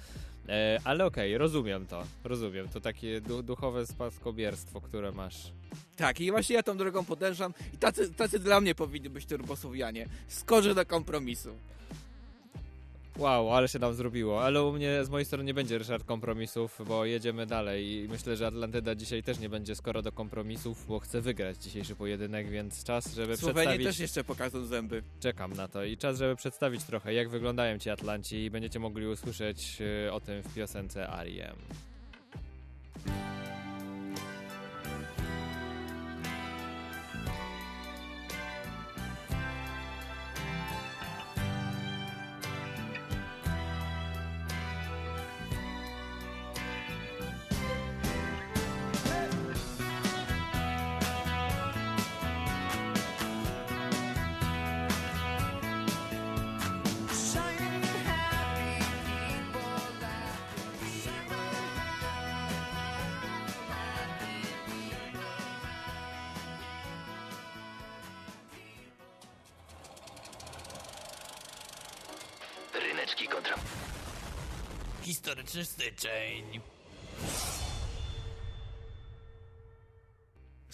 [0.50, 2.70] E, ale okej, rozumiem to, rozumiem.
[2.70, 5.52] To takie du duchowe spadkobierstwo, które masz.
[5.96, 10.08] Tak, i właśnie ja tą drogą podążam i tacy, tacy dla mnie powinni być turbosłowianie.
[10.28, 11.50] Skorzy do kompromisu.
[13.18, 14.44] Wow, ale się nam zrobiło.
[14.44, 18.38] Ale u mnie, z mojej strony nie będzie Ryszard kompromisów, bo jedziemy dalej i myślę,
[18.38, 22.84] że Atlantyda dzisiaj też nie będzie skoro do kompromisów, bo chce wygrać dzisiejszy pojedynek, więc
[22.84, 23.88] czas, żeby Słowenie przedstawić...
[23.88, 25.04] też jeszcze pokażą zęby.
[25.20, 29.08] Czekam na to i czas, żeby przedstawić trochę, jak wyglądają ci Atlanci i będziecie mogli
[29.08, 29.78] usłyszeć
[30.08, 31.56] y, o tym w piosence Ariem.
[73.28, 73.56] Kontra...
[75.02, 76.62] Historyczny styczeń.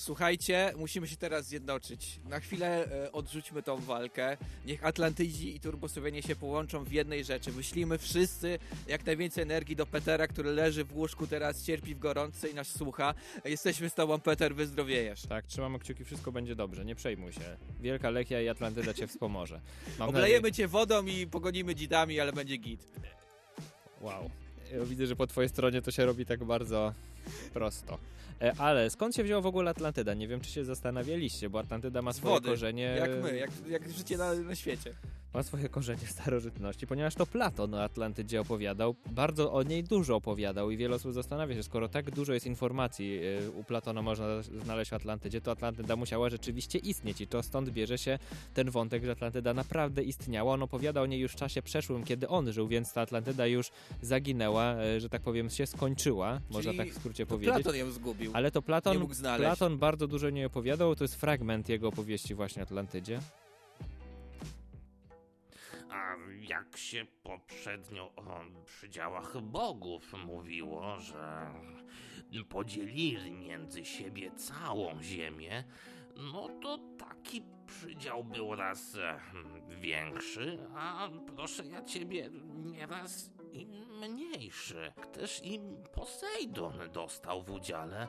[0.03, 2.19] Słuchajcie, musimy się teraz zjednoczyć.
[2.29, 4.37] Na chwilę e, odrzućmy tą walkę.
[4.65, 7.51] Niech Atlantydzi i Turbosłowianie się połączą w jednej rzeczy.
[7.51, 12.49] Wyślijmy wszyscy jak najwięcej energii do Petera, który leży w łóżku teraz, cierpi w gorączce
[12.49, 13.13] i nas słucha.
[13.45, 15.21] Jesteśmy z tobą, Peter, wyzdrowiejesz.
[15.21, 17.57] Tak, trzymamy kciuki, wszystko będzie dobrze, nie przejmuj się.
[17.81, 19.61] Wielka Lechia i Atlantyda cię wspomoże.
[19.99, 22.87] Mam Oblejemy cię wodą i pogonimy dzidami, ale będzie git.
[24.01, 24.29] Wow.
[24.73, 26.93] Ja widzę, że po twojej stronie to się robi tak bardzo
[27.53, 27.97] prosto.
[28.41, 30.13] E, Ale skąd się wzięła w ogóle Atlantyda?
[30.13, 32.83] Nie wiem, czy się zastanawialiście, bo Atlantyda ma swoje wody, korzenie...
[32.83, 34.93] jak my, jak, jak życie na, na świecie.
[35.33, 40.15] Ma swoje korzenie w starożytności, ponieważ to Platon o Atlantydzie opowiadał, bardzo o niej dużo
[40.15, 44.41] opowiadał i wiele osób zastanawia się, skoro tak dużo jest informacji y, u Platona można
[44.41, 48.19] znaleźć w Atlantydzie, to Atlantyda musiała rzeczywiście istnieć i to stąd bierze się
[48.53, 50.53] ten wątek, że Atlantyda naprawdę istniała.
[50.53, 53.71] On opowiada o niej już w czasie przeszłym, kiedy on żył, więc ta Atlantyda już
[54.01, 57.53] zaginęła, y, że tak powiem, się skończyła, można Czyli tak w skrócie to powiedzieć.
[57.53, 58.31] Platon ją zgubił.
[58.35, 59.41] Ale to Nie Platon, mógł znaleźć.
[59.41, 63.19] Platon bardzo dużo o niej opowiadał, to jest fragment jego opowieści właśnie o Atlantydzie.
[65.89, 66.15] A
[66.49, 71.51] jak się poprzednio o przydziałach bogów mówiło, że
[72.49, 75.63] podzielili między siebie całą ziemię,
[76.17, 79.19] no to taki przydział był raz e,
[79.81, 83.65] większy, a proszę ja ciebie, nieraz i
[84.01, 84.93] mniejszy.
[85.13, 85.59] Też i
[85.93, 88.07] Posejdon dostał w udziale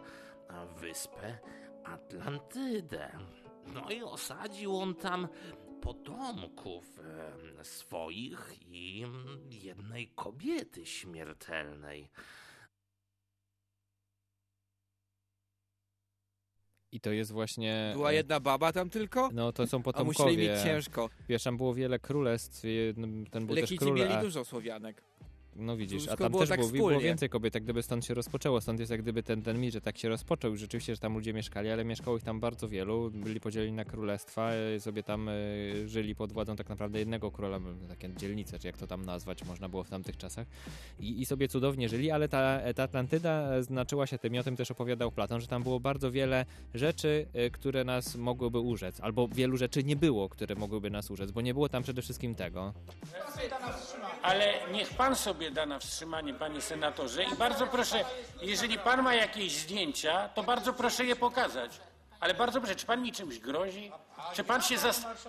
[0.49, 1.39] a, wyspę
[1.85, 3.19] Atlantydę.
[3.67, 5.29] No i osadził on tam
[5.81, 7.01] potomków
[7.59, 9.05] e, swoich i
[9.51, 12.11] jednej kobiety śmiertelnej.
[16.93, 17.91] I to jest właśnie...
[17.95, 19.31] Była e, jedna baba tam tylko?
[19.33, 20.31] No to są A potomkowie.
[20.31, 21.11] musieli mieć ciężko.
[21.29, 22.63] Wiesz, tam było wiele królestw,
[23.31, 25.03] ten był Lekici też król, mieli a, dużo Słowianek.
[25.57, 28.15] No widzisz, a tam było też tak było, było więcej kobiet, jak gdyby stąd się
[28.15, 31.15] rozpoczęło, stąd jest jak gdyby ten, ten mit, że tak się rozpoczął, rzeczywiście, że tam
[31.15, 35.29] ludzie mieszkali, ale mieszkało ich tam bardzo wielu, byli podzieleni na królestwa, e, sobie tam
[35.29, 35.33] e,
[35.87, 39.69] żyli pod władzą tak naprawdę jednego króla, takie dzielnice, czy jak to tam nazwać można
[39.69, 40.47] było w tamtych czasach.
[41.01, 44.43] I, i sobie cudownie żyli, ale ta, ta Atlantyda e, znaczyła się tym i o
[44.43, 49.01] tym też opowiadał Platon, że tam było bardzo wiele rzeczy, e, które nas mogłyby urzec,
[49.01, 52.35] albo wielu rzeczy nie było, które mogłyby nas urzec, bo nie było tam przede wszystkim
[52.35, 52.73] tego.
[54.25, 57.25] Ale niech pan sobie da na wstrzymanie, panie senatorze.
[57.25, 58.05] I bardzo proszę,
[58.43, 61.81] jeżeli pan ma jakieś zdjęcia, to bardzo proszę je pokazać.
[62.21, 63.93] Ale bardzo proszę, czy pan mi czymś grozi?
[64.35, 64.77] Czy pan się.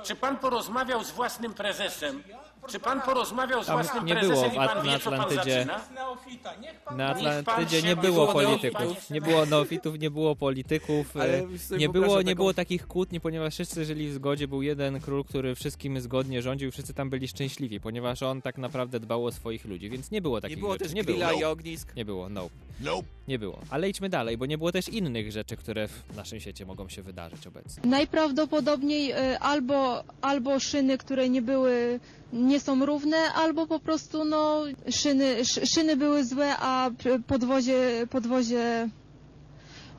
[0.03, 2.23] Czy pan porozmawiał z własnym prezesem?
[2.67, 5.09] Czy pan porozmawiał z Tam własnym nie było prezesem w i pan na wie, co
[5.11, 5.81] pan Atlantydzie- zaczyna?
[5.95, 11.37] Na Niech pan Atlantydzie się nie było polityków, nie było neofitów, nie było polityków, Ale
[11.39, 14.47] e, sobie nie wyobrażam było, nie taką- było takich kłótni, ponieważ wszyscy żyli w zgodzie,
[14.47, 18.99] był jeden król, który wszystkim zgodnie rządził, wszyscy tam byli szczęśliwi, ponieważ on tak naprawdę
[18.99, 20.83] dbał o swoich ludzi, więc nie było takich Nie było rzeczy.
[20.85, 21.39] też nie grilla było.
[21.39, 21.95] i ognisk.
[21.95, 22.49] Nie było, no.
[22.81, 23.07] Nope.
[23.27, 23.59] Nie było.
[23.69, 27.01] Ale idźmy dalej, bo nie było też innych rzeczy, które w naszym świecie mogą się
[27.01, 27.83] wydarzyć obecnie.
[27.89, 31.99] Najprawdopodobniej y, albo, albo szyny, które nie były,
[32.35, 36.89] nie są równe, albo po prostu no, szyny, sz, szyny były złe, a
[37.27, 38.89] podwozie, podwozie,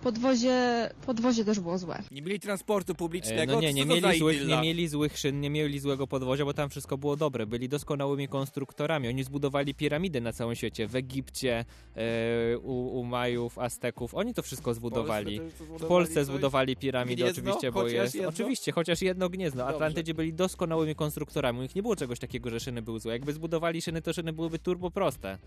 [0.07, 2.03] podwozie, podwozie też było złe.
[2.11, 3.53] Nie mieli transportu E, publicznego.
[3.53, 6.71] No nie, nie mieli, złych, nie mieli złych szyn, nie mieli złego podwozia, bo tam
[6.71, 7.47] wszystko było dobre.
[7.47, 9.09] Byli doskonałymi konstruktorami.
[9.09, 10.87] Oni zbudowali piramidy na całym świecie.
[10.87, 11.65] W Egipcie,
[11.97, 14.15] e, u, u Majów, Azteków.
[14.15, 15.39] Oni to wszystko zbudowali.
[15.39, 17.43] to W zbudowali Polsce zbudowali piramidy Gniezno?
[17.43, 18.15] oczywiście, bo jest...
[18.15, 18.29] jedno?
[18.29, 19.59] Oczywiście, chociaż jedno gniezno.
[19.59, 19.75] Dobrze.
[19.75, 21.59] Atlantydzi byli doskonałymi konstruktorami.
[21.59, 23.13] U nich nie było czegoś takiego, że szyny były złe.
[23.13, 25.39] Jakby zbudowali szyny, to szyny byłyby turbo proste.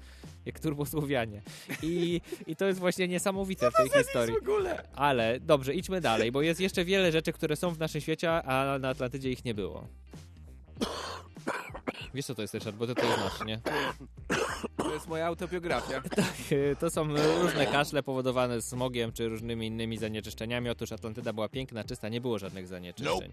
[0.46, 1.42] Jak turbosłowianie.
[1.84, 4.36] I, I to jest właśnie niesamowite w tej historii.
[4.54, 4.84] Ogóle?
[4.96, 8.80] Ale dobrze, idźmy dalej, bo jest jeszcze wiele rzeczy, które są w naszym świecie, a
[8.80, 9.88] na Atlantydzie ich nie było.
[12.14, 13.60] Wiesz co to jest, Ryszard, bo ty to znasz, nie?
[14.78, 16.02] To jest moja autobiografia.
[16.80, 17.08] To są
[17.42, 20.70] różne kaszle powodowane smogiem czy różnymi innymi zanieczyszczeniami.
[20.70, 23.32] Otóż Atlantyda była piękna, czysta, nie było żadnych zanieczyszczeń.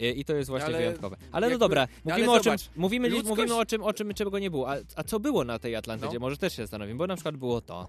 [0.00, 1.16] I i to jest właśnie Ale wyjątkowe.
[1.32, 3.92] Ale no jakby- dobra, ale mówimy o czym, zobacz, mówimy, ludzkość- mówimy o czym, o
[3.92, 4.70] czym, czego nie było.
[4.72, 6.14] A, a co było na tej Atlantydzie?
[6.14, 6.20] No.
[6.20, 7.88] Może też się zastanowimy, bo na przykład było to.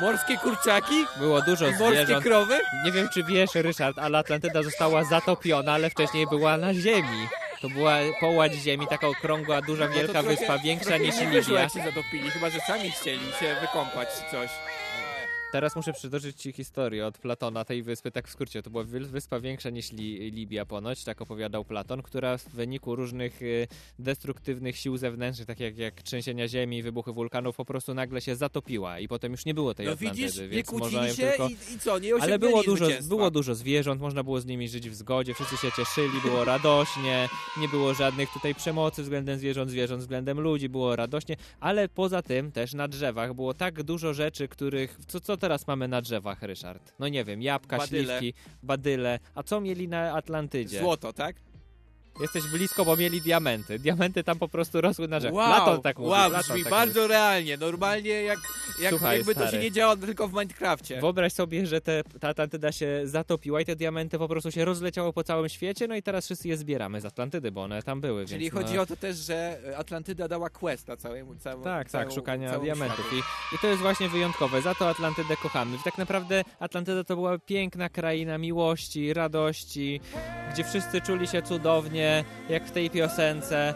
[0.00, 1.04] Morskie kurczaki?
[1.16, 2.24] Było dużo Morskie zwierząt.
[2.24, 2.58] krowy?
[2.84, 7.28] Nie wiem, czy wiesz, Ryszard, ale Atlantyda została zatopiona, ale wcześniej była na ziemi.
[7.60, 11.68] To była połać ziemi, taka okrągła, duża, No wielka trochę- wyspa, większa niż Libia.
[11.68, 14.50] się zatopili, chyba że sami chcieli się wykąpać czy coś.
[15.52, 18.62] Teraz muszę przytoczyć Ci historię od Platona tej wyspy, tak w skrócie.
[18.62, 22.96] To była wy- wyspa większa niż Li Libia ponoć, tak opowiadał Platon, która w wyniku
[22.96, 28.20] różnych y, destruktywnych sił zewnętrznych, takich jak, jak trzęsienia ziemi, wybuchy wulkanów, po prostu nagle
[28.20, 31.08] się zatopiła i potem już nie było tej No Atlantydy, widzisz, nie więc można kłócili
[31.08, 31.48] ją się tylko...
[31.48, 34.90] i, i co, nie Ale było dużo, było dużo zwierząt, można było z nimi żyć
[34.90, 37.28] w zgodzie, wszyscy się cieszyli, było radośnie,
[37.60, 42.52] nie było żadnych tutaj przemocy względem zwierząt, zwierząt względem ludzi, było radośnie, ale poza tym
[42.52, 46.92] też na drzewach było tak dużo rzeczy, których, co, co teraz mamy na drzewach, Ryszard?
[46.98, 48.18] No nie wiem, jabłka, Badyle.
[48.20, 49.18] śliwki, badyle.
[49.34, 50.80] A co mieli na Atlantydzie?
[50.80, 51.36] Złoto, tak?
[52.20, 53.78] Jesteś blisko, bo mieli diamenty.
[53.78, 55.36] Diamenty tam po prostu rosły na drzewach.
[55.36, 56.10] Wow, Platon tak mówi.
[56.10, 58.38] wow, brzmi tak bardzo realnie, normalnie jak,
[58.80, 59.62] jak Słuchaj, jakby to się stary.
[59.62, 61.00] nie działo tylko w Minecrafcie.
[61.00, 65.12] Wyobraź sobie, że te, ta Atlantyda się zatopiła i te diamenty po prostu się rozleciały
[65.12, 68.26] po całym świecie, no i teraz wszyscy je zbieramy z Atlantydy, bo one tam były.
[68.26, 68.82] Czyli więc chodzi no...
[68.82, 73.12] o to też, że Atlantyda dała questa całemu, całemu Tak, całą, tak, szukania diamentów.
[73.12, 73.18] I,
[73.54, 74.62] I to jest właśnie wyjątkowe.
[74.62, 75.76] Za to Atlantydę kochamy.
[75.84, 80.00] Tak naprawdę Atlantyda to była piękna kraina miłości, radości,
[80.52, 82.05] gdzie wszyscy czuli się cudownie,
[82.48, 83.74] jak w tej piosence.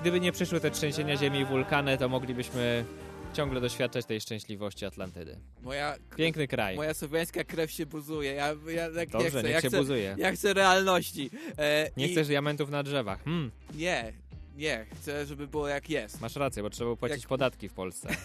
[0.00, 2.84] Gdyby nie przyszły te trzęsienia ziemi i wulkany, to moglibyśmy
[3.32, 5.36] ciągle doświadczać tej szczęśliwości Atlantydy.
[5.62, 6.76] Moja, Piękny kraj.
[6.76, 8.32] moja słowiańska krew się buzuje.
[8.32, 9.42] Ja, ja tak Dobrze, nie chcę.
[9.42, 10.14] niech ja się chcę, buzuje.
[10.18, 11.30] Ja chcę realności.
[11.58, 13.24] E, Nie i- chcesz diamentów na drzewach.
[13.24, 14.12] Hmm, Nie,
[14.56, 14.86] nie.
[15.00, 16.20] Chcę, żeby było jak jest.
[16.20, 18.08] masz rację, bo trzeba płacić Jak- podatki w Polsce.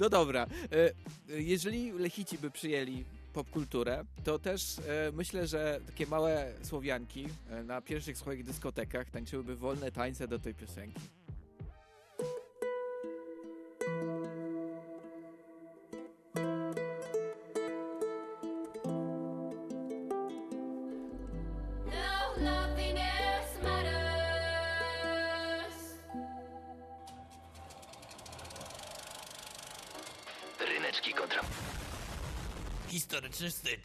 [0.00, 0.46] No dobra.
[0.72, 0.90] E,
[1.40, 3.04] Jeżeli Lechici by przyjęli
[3.36, 9.56] popkulturę, to też e, myślę, że takie małe Słowianki e, na pierwszych swoich dyskotekach tańczyłyby
[9.56, 11.00] wolne tańce do tej piosenki.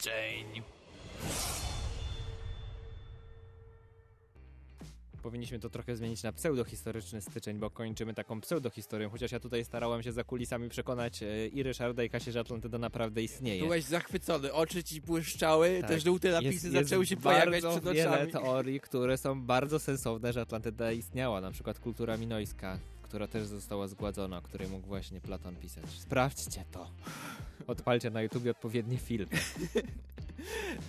[0.02, 0.62] Styczeń.
[5.22, 10.02] Powinniśmy to trochę zmienić na pseudohistoryczny styczeń, bo kończymy taką pseudohistorią, chociaż ja tutaj starałem
[10.02, 13.62] się za kulisami przekonać e, i Ryszarda i Kasię, że Atlantyda naprawdę istnieje.
[13.62, 15.90] Byłeś zachwycony, oczy ci błyszczały, Tak.
[15.90, 18.32] te żółte napisy Jest- zaczęły jest się pojawiać bardzo przed wiele oczami.
[18.32, 21.40] teorii, które są bardzo sensowne, że Atlantyda istniała.
[21.40, 22.78] Na przykład kultura minojska,
[23.12, 25.84] która też została zgładzona, o której mógł właśnie Platon pisać.
[25.90, 26.90] Sprawdźcie to.
[27.66, 29.28] Odpalcie na YouTubie odpowiedni film.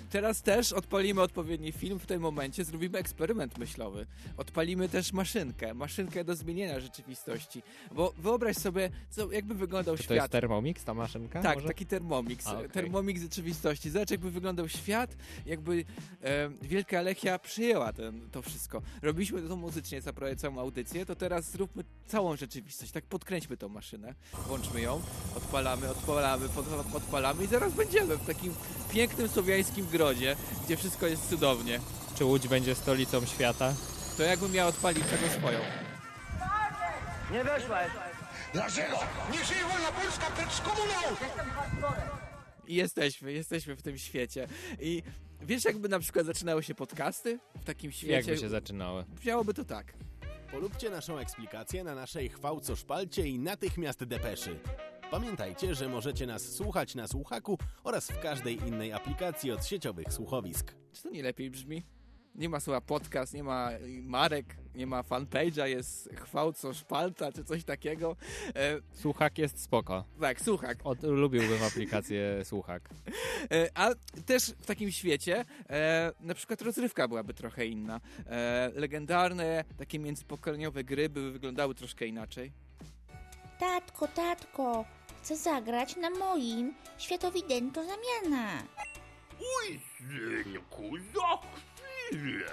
[0.09, 4.05] Teraz też odpalimy odpowiedni film w tym momencie, zrobimy eksperyment myślowy.
[4.37, 7.63] Odpalimy też maszynkę, maszynkę do zmienienia rzeczywistości.
[7.91, 10.15] Bo wyobraź sobie, co, jakby wyglądał to świat.
[10.15, 11.41] jest Thermomix, ta maszynka?
[11.41, 11.67] Tak, może?
[11.67, 12.47] taki Thermomix.
[12.47, 12.69] A, okej.
[12.69, 13.89] Thermomix rzeczywistości.
[13.89, 15.85] Zobacz, jakby wyglądał świat, jakby
[16.23, 18.81] e, Wielka Lechia przyjęła ten, to wszystko.
[19.01, 22.91] Robiliśmy to muzycznie prawie całą audycję, to teraz zróbmy całą rzeczywistość.
[22.91, 24.15] Tak podkręćmy tą maszynę,
[24.47, 25.01] włączmy ją,
[25.37, 28.53] odpalamy, odpalamy, pod, odpalamy i zaraz będziemy w takim
[28.91, 31.79] pięknym słowiańskim grodzie, gdzie wszystko jest cudownie.
[32.15, 33.73] Czy Łódź będzie stolicą świata?
[34.17, 35.59] To jakbym miał odpalić czego swoją.
[37.31, 37.91] Nie weszłeś.
[38.53, 38.97] Dlaczego?
[39.31, 41.17] Nie żyje wolna Polska przed komuną!
[42.67, 44.47] I jesteśmy, jesteśmy w tym świecie.
[44.79, 45.03] I
[45.41, 48.13] wiesz, jakby na przykład zaczynały się podcasty w takim świecie?
[48.13, 49.03] Jakby się zaczynały?
[49.07, 49.93] Brzmiałoby to tak.
[50.51, 54.59] Polubcie naszą eksplikację na naszej chwałco szpalcie i natychmiast depeszy.
[55.13, 60.75] Pamiętajcie, że możecie nas słuchać na słuchaku oraz w każdej innej aplikacji od sieciowych słuchowisk.
[60.93, 61.83] Czy to nie lepiej brzmi?
[62.35, 67.43] Nie ma słowa podcast, nie ma y, marek, nie ma fanpage'a, jest chwałco szpalta czy
[67.43, 68.15] coś takiego.
[68.55, 70.05] E, Słuchak jest spoko.
[70.21, 70.77] tak, słuchak.
[70.83, 72.89] Od, lubiłbym aplikację Słuchak.
[73.51, 73.89] E, a
[74.25, 78.01] też w takim świecie e, na przykład rozrywka byłaby trochę inna.
[78.27, 82.51] E, legendarne, takie międzypokoleniowe gry by wyglądały troszkę inaczej.
[83.59, 84.85] Tatko, tatko,
[85.23, 88.63] chcę zagrać na moim światowidęto zamiana.
[89.39, 91.37] Oj, synku, za
[92.07, 92.51] chwilę.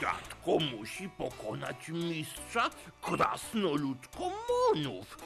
[0.00, 2.70] Tatko musi pokonać mistrza
[3.02, 5.18] krasnoludkomonów.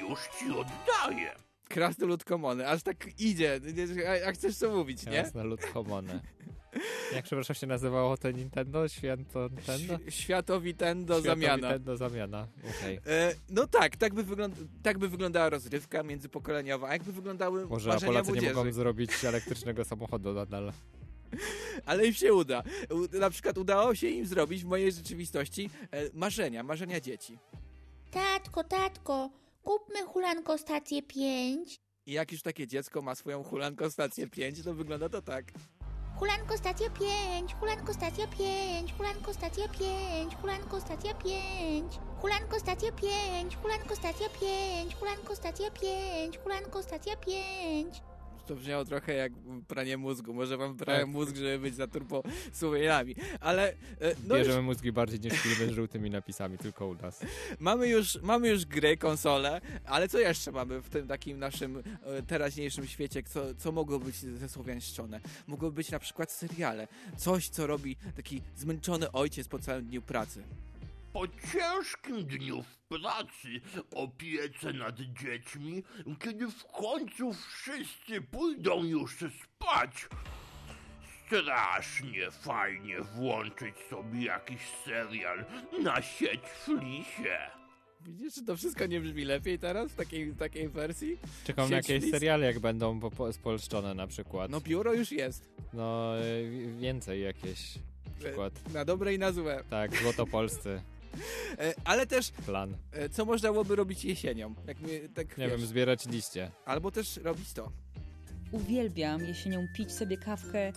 [0.00, 1.34] Już ci oddaję.
[1.68, 3.60] Krasnolud komony, aż tak idzie.
[4.28, 5.12] A, chcesz co mówić, nie?
[5.12, 6.20] Jasna lud homone.
[7.14, 8.88] Jak przepraszam się nazywało to Nintendo?
[8.88, 9.94] Święto Nintendo?
[9.94, 11.54] Ś- Światowitendo zamiana.
[11.56, 12.46] Nintendo zamiana.
[12.78, 12.98] Okej.
[13.06, 16.88] E, no tak, tak by, wygląd tak by wyglądała rozrywka międzypokoleniowa.
[16.88, 18.46] A jakby wyglądały Może marzenia Polacy młodzieży?
[18.46, 20.72] nie mogą zrobić elektrycznego samochodu nadal.
[21.86, 22.62] Ale im się uda.
[22.90, 27.38] U, na przykład udało się im zrobić w mojej rzeczywistości e, marzenia, marzenia dzieci.
[28.10, 29.30] Tatko, tatko,
[29.62, 31.80] kupmy hulanko stację 5.
[32.06, 35.44] I jak już takie dziecko ma swoją hulanką stację 5, to wygląda to tak.
[36.18, 41.98] Hulanko stacja 5, hulanko stacja 5, hulanko stacja 5, hulanko stacja 5.
[42.20, 48.11] Hulanko stacja 5, hulanko stacja 5, hulanko stacja 5, hulanko stacja 5.
[48.46, 49.32] To brzmiało trochę jak
[49.68, 50.34] pranie mózgu.
[50.34, 51.10] Może wam prałem Tak.
[51.10, 53.14] mózg, żeby być za turbo słuchajami.
[53.40, 53.74] Ale e,
[54.28, 57.20] no już Bierzemy mózgi bardziej niż filmy z żółtymi napisami, tylko u nas.
[57.58, 62.22] mamy, już, mamy już gry, konsole, ale co jeszcze mamy w tym takim naszym e,
[62.22, 65.20] teraźniejszym świecie, co, co mogło być ze słowiańszczone?
[65.46, 66.88] Mogłoby być na przykład seriale.
[67.16, 70.42] Coś, co robi taki zmęczony ojciec po całym dniu pracy.
[71.12, 73.60] Po ciężkim dniu w pracy,
[73.94, 75.82] opiece nad dziećmi,
[76.20, 80.08] kiedy w końcu wszyscy pójdą już spać,
[81.26, 85.44] strasznie fajnie włączyć sobie jakiś serial
[85.82, 87.38] na sieć Flisie.
[88.00, 91.18] Widzisz, czy to wszystko nie brzmi lepiej teraz w takiej, w takiej wersji?
[91.44, 92.14] Czekam na Sieć jakieś list?
[92.14, 94.50] seriale, jak będą po, po, spolszczone na przykład.
[94.50, 95.50] No biuro już jest.
[95.72, 97.76] No, y, wi- więcej jakieś.
[97.76, 98.72] Na przykład.
[98.74, 99.64] Na dobre i na złe.
[99.70, 100.82] Tak, Złotopolscy.
[101.58, 102.76] E, Ale też, Plan.
[102.92, 104.54] e, co można byłoby robić jesienią?
[104.66, 106.50] Jak my, tak, Nie wiesz, wiem, zbierać liście.
[106.64, 107.72] Albo też robić to.
[108.52, 110.72] Uwielbiam jesienią pić sobie kawkę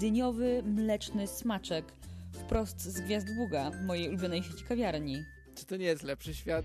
[0.00, 1.84] dyniowy mleczny smaczek
[2.32, 5.24] wprost z Gwiazd Buga, mojej ulubionej sieci kawiarni.
[5.54, 6.64] Czy to nie jest lepszy świat?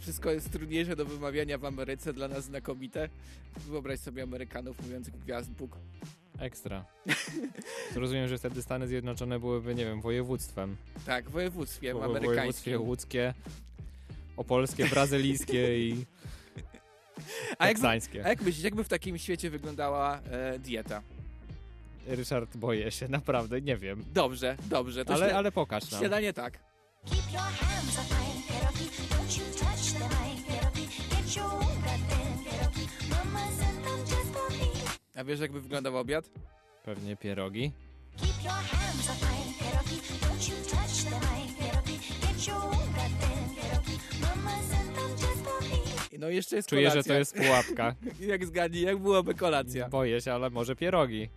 [0.00, 3.08] Wszystko jest trudniejsze do wymawiania w Ameryce, dla nas znakomite.
[3.56, 5.78] Wyobraź sobie Amerykanów mówiących gwiazd Bóg.
[6.38, 6.84] Ekstra.
[7.94, 10.76] Rozumiem, że wtedy Stany Zjednoczone byłyby, nie wiem, województwem.
[11.06, 12.34] Tak, w województwie Wo- amerykańskim.
[12.38, 13.34] Województwie łódzkie,
[14.36, 16.06] opolskie, brazylijskie i
[17.58, 17.76] A jak,
[18.24, 21.02] a jak myślisz, jakby w takim świecie wyglądała e, dieta?
[22.06, 24.04] Ryszard, boję się, naprawdę, nie wiem.
[24.14, 25.04] Dobrze, dobrze.
[25.04, 26.00] To Ale, śnia- ale pokaż nam.
[26.00, 26.52] Śniadanie tak.
[27.10, 28.15] Keep your hands off
[35.16, 36.30] A wiesz, jakby wyglądał obiad?
[36.84, 37.72] Pewnie pierogi.
[38.16, 40.00] Keep your hands my pierogi.
[40.20, 41.98] Don't you touch my pierogi.
[42.20, 43.98] Get your goddamn pierogi.
[44.20, 46.18] Mama sent them just for me.
[46.18, 47.14] No i jeszcze jest Czuję, że kolacja.
[47.14, 47.94] to jest pułapka.
[48.20, 49.88] jak zgadnij, jak byłaby kolacja?
[49.88, 51.28] Boję się, ale może pierogi.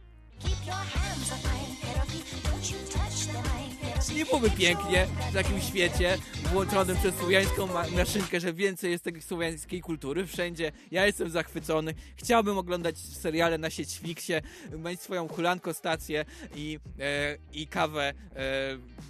[4.19, 6.17] Nie byłoby pięknie w takim świecie
[6.53, 10.71] włączonym przez słowiańską ma- maszynkę, że więcej jest tej słowiańskiej kultury wszędzie.
[10.91, 11.93] Ja jestem zachwycony.
[12.15, 14.41] Chciałbym oglądać seriale na Sieć-Fixie,
[14.77, 18.13] mieć swoją hulanko stację i, e, i kawę e,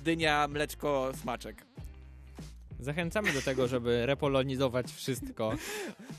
[0.03, 1.65] dynia, mleczko, smaczek.
[2.79, 5.53] Zachęcamy do tego, żeby repolonizować wszystko.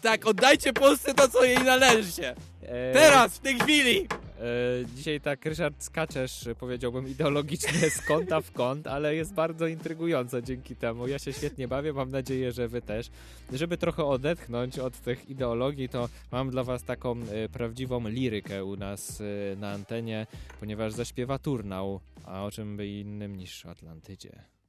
[0.02, 2.34] Tak, oddajcie Polsce to, co jej należy się.
[2.62, 4.08] E, Teraz, w tej chwili!
[4.40, 10.42] E, dzisiaj tak Ryszard skaczesz, powiedziałbym, ideologicznie z kąta w kąt, ale jest bardzo intrygująco
[10.42, 11.08] dzięki temu.
[11.08, 13.10] Ja się świetnie bawię, mam nadzieję, że wy też.
[13.52, 18.76] Żeby trochę odetchnąć od tych ideologii, to mam dla was taką e, prawdziwą lirykę u
[18.76, 20.26] nas e, na antenie,
[20.60, 24.59] ponieważ zaśpiewa turnał, a o czym by innym niż Atlantydzie.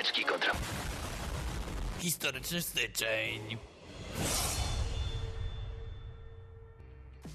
[0.00, 0.52] Ryneczki kontra...
[1.98, 3.56] Historyczny styczeń.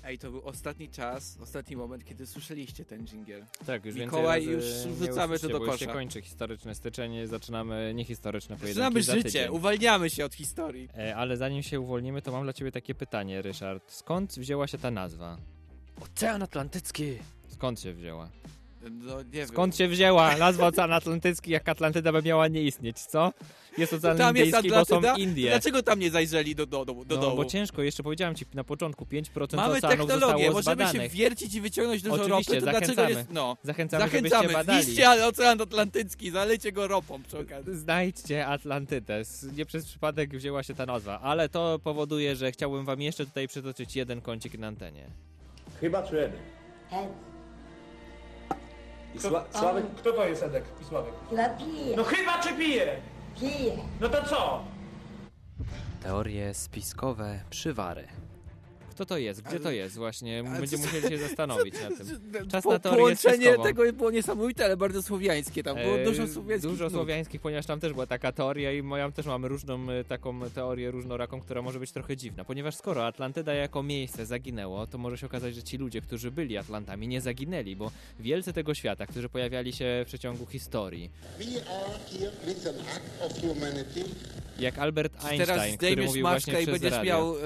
[0.03, 3.45] Ej, to był ostatni czas, ostatni moment, kiedy słyszeliście ten dżingiel.
[3.65, 5.93] Tak, już Mikołaj, już wrzucamy to do bo już się kosza.
[5.97, 9.49] kończy historyczne styczeń, zaczynamy niehistoryczne pojedynki Zaczynamy za życie, tydzień.
[9.49, 10.89] uwalniamy się od historii.
[10.97, 13.91] E, Ale zanim się uwolnimy, to mam dla ciebie takie pytanie, Ryszard.
[13.91, 15.37] Skąd wzięła się ta nazwa?
[16.01, 17.17] Ocean Atlantycki.
[17.47, 18.29] Skąd się wzięła?
[18.91, 23.33] No, nie Skąd się wzięła nazwa Ocean Atlantycki, jak Atlantyda by miała nie istnieć, co?
[23.77, 23.99] Jest wiem.
[23.99, 25.13] Ocean Tam jest Indyjski, bo Atlantyda?
[25.13, 25.49] są Indie.
[25.49, 27.35] Dlaczego tam nie zajrzeli do, do, do, do no, dołu?
[27.37, 31.61] bo ciężko, jeszcze powiedziałem ci na początku, 5% Mamy oceanów technologię, możemy się wiercić i
[31.61, 33.19] wyciągnąć dużo Oczywiście, ropy, to dlaczego zachęcamy.
[33.19, 33.31] jest...
[33.31, 34.49] No, Zachęcamy, zachęcamy.
[34.49, 35.23] żebyście badali.
[35.23, 37.75] Ocean Atlantycki, zalejcie go ropą przy okazji.
[37.75, 39.21] Znajdźcie Atlantydę.
[39.55, 43.47] Nie przez przypadek wzięła się ta nazwa, ale to powoduje, że chciałbym wam jeszcze tutaj
[43.47, 45.07] przytoczyć jeden kącik na antenie.
[45.81, 46.39] Chyba czy Edek?
[49.15, 49.85] I Kto, Sła- Sławek?
[49.97, 51.13] Kto to jest Edek i Sławek?
[51.29, 51.97] Chyba pije.
[51.97, 52.95] No chyba czy pije?
[53.39, 53.77] Pije.
[54.01, 54.63] No to co?
[56.03, 58.07] Teorie spiskowe przywary.
[58.95, 59.41] Kto to jest?
[59.41, 59.95] Gdzie Ale- to jest?
[59.95, 62.47] Właśnie będziemy co- musieli się zastanowić na tym.
[62.51, 65.63] Czas Po, na teorię połączenie tego było niesamowite, ale bardzo słowiańskie.
[65.63, 69.11] Tam było E, dużo słowiańskich Dużo słowiańskich, ponieważ tam też była taka teoria i moją
[69.11, 72.45] też mamy różną e, taką teorię różnoraką, która może być trochę dziwna.
[72.45, 76.57] Ponieważ skoro Atlantyda jako miejsce zaginęło, to może się okazać, że ci ludzie, którzy byli
[76.57, 81.99] Atlantami, nie zaginęli, bo wielcy tego świata, którzy pojawiali się w przeciągu historii, We are
[82.19, 84.03] here with an act of humanity.
[84.59, 87.41] jak Albert Teraz Einstein, który mówił właśnie i przez będziesz radio, miał e,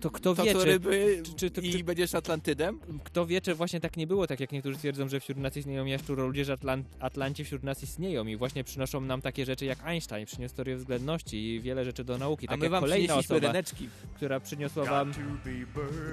[0.00, 0.89] to kto to, wie, co czy, ryby
[1.36, 2.80] czy, czy, i będziesz Atlantydem?
[3.04, 5.84] Kto wie, czy właśnie tak nie było, tak jak niektórzy twierdzą, że wśród nas istnieją
[5.86, 10.26] jaszczuroludzie, że Atlant Atlanci wśród nas istnieją i właśnie przynoszą nam takie rzeczy jak Einstein,
[10.26, 12.46] przyniósł teorię względności i wiele rzeczy do nauki.
[12.46, 13.88] A tak my jak wam kolejna osoba, ryneczki.
[14.14, 15.12] która przyniosła wam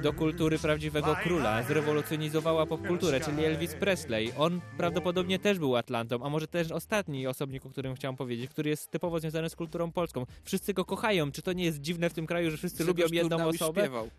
[0.04, 4.32] do kultury prawdziwego króla, zrewolucjonizowała popkulturę, czyli Elvis Presley.
[4.38, 8.70] On prawdopodobnie też był Atlantą, a może też ostatni osobnik, o którym chciałem powiedzieć, który
[8.70, 10.26] jest typowo związany z kulturą polską.
[10.44, 11.32] Wszyscy go kochają.
[11.32, 13.82] Czy to nie jest dziwne w tym kraju, że wszyscy lubią jedną osobę?
[13.82, 14.10] śpiewał.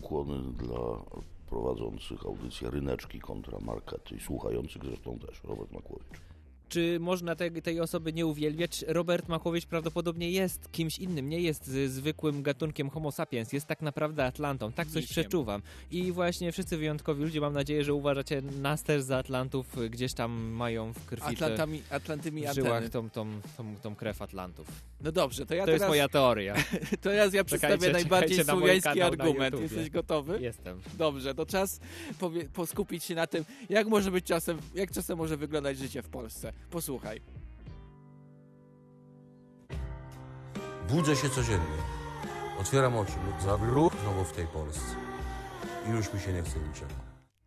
[0.00, 1.04] Ukłony dla
[1.46, 6.29] prowadzących audycję Ryneczki kontra Markety i słuchających zresztą też, Robert Makłowicz.
[6.70, 8.84] Czy można tej, tej osoby nie uwielbiać?
[8.88, 14.24] Robert Makłowicz prawdopodobnie jest kimś innym, nie jest zwykłym gatunkiem homo sapiens, jest tak naprawdę
[14.24, 15.10] Atlantą, tak coś Misiem.
[15.10, 15.62] przeczuwam.
[15.90, 20.32] I właśnie wszyscy wyjątkowi ludzie, mam nadzieję, że uważacie nas też za Atlantów, gdzieś tam
[20.32, 24.66] mają w krwi, te- Atlantami, Atlantymi w żyłach tą, tą, tą, tą krew Atlantów.
[25.00, 25.80] No dobrze, to ja to teraz...
[25.80, 26.54] jest moja teoria.
[26.90, 29.60] To teraz ja przedstawię najbardziej słowiański na argument.
[29.60, 30.38] Jesteś gotowy?
[30.40, 30.80] Jestem.
[30.98, 31.80] Dobrze, to czas
[32.52, 36.52] poskupić się na tym, jak może być czasem, jak czasem może wyglądać życie w Polsce.
[36.70, 37.20] Posłuchaj.
[40.88, 41.80] Budzę się codziennie.
[42.60, 43.12] Otwieram oczy.
[43.44, 44.94] Za ruch znowu w tej Polsce.
[45.88, 46.92] I już mi się nie chce niczego.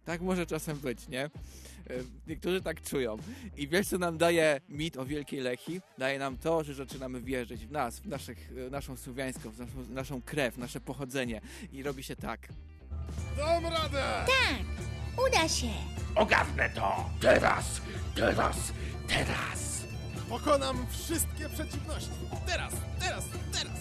[0.05, 1.23] Tak może czasem być, nie?
[1.25, 1.29] E,
[2.27, 3.17] Niektórzy tak czują.
[3.57, 5.81] I wiesz, co nam daje mit o Wielkiej Lechi?
[5.97, 9.71] Daje nam to, że zaczynamy wierzyć w nas, w naszych, e, naszą słowiańską, w naszą,
[9.89, 11.41] naszą krew, nasze pochodzenie.
[11.71, 12.47] I robi się tak.
[13.37, 14.03] Dam radę!
[14.25, 14.65] Tak,
[15.27, 15.67] uda się.
[16.15, 17.09] Ogarnę to!
[17.21, 17.81] Teraz!
[18.15, 18.73] Teraz!
[19.07, 19.83] Teraz!
[20.29, 22.11] Pokonam wszystkie przeciwności.
[22.45, 23.79] Teraz, teraz, teraz!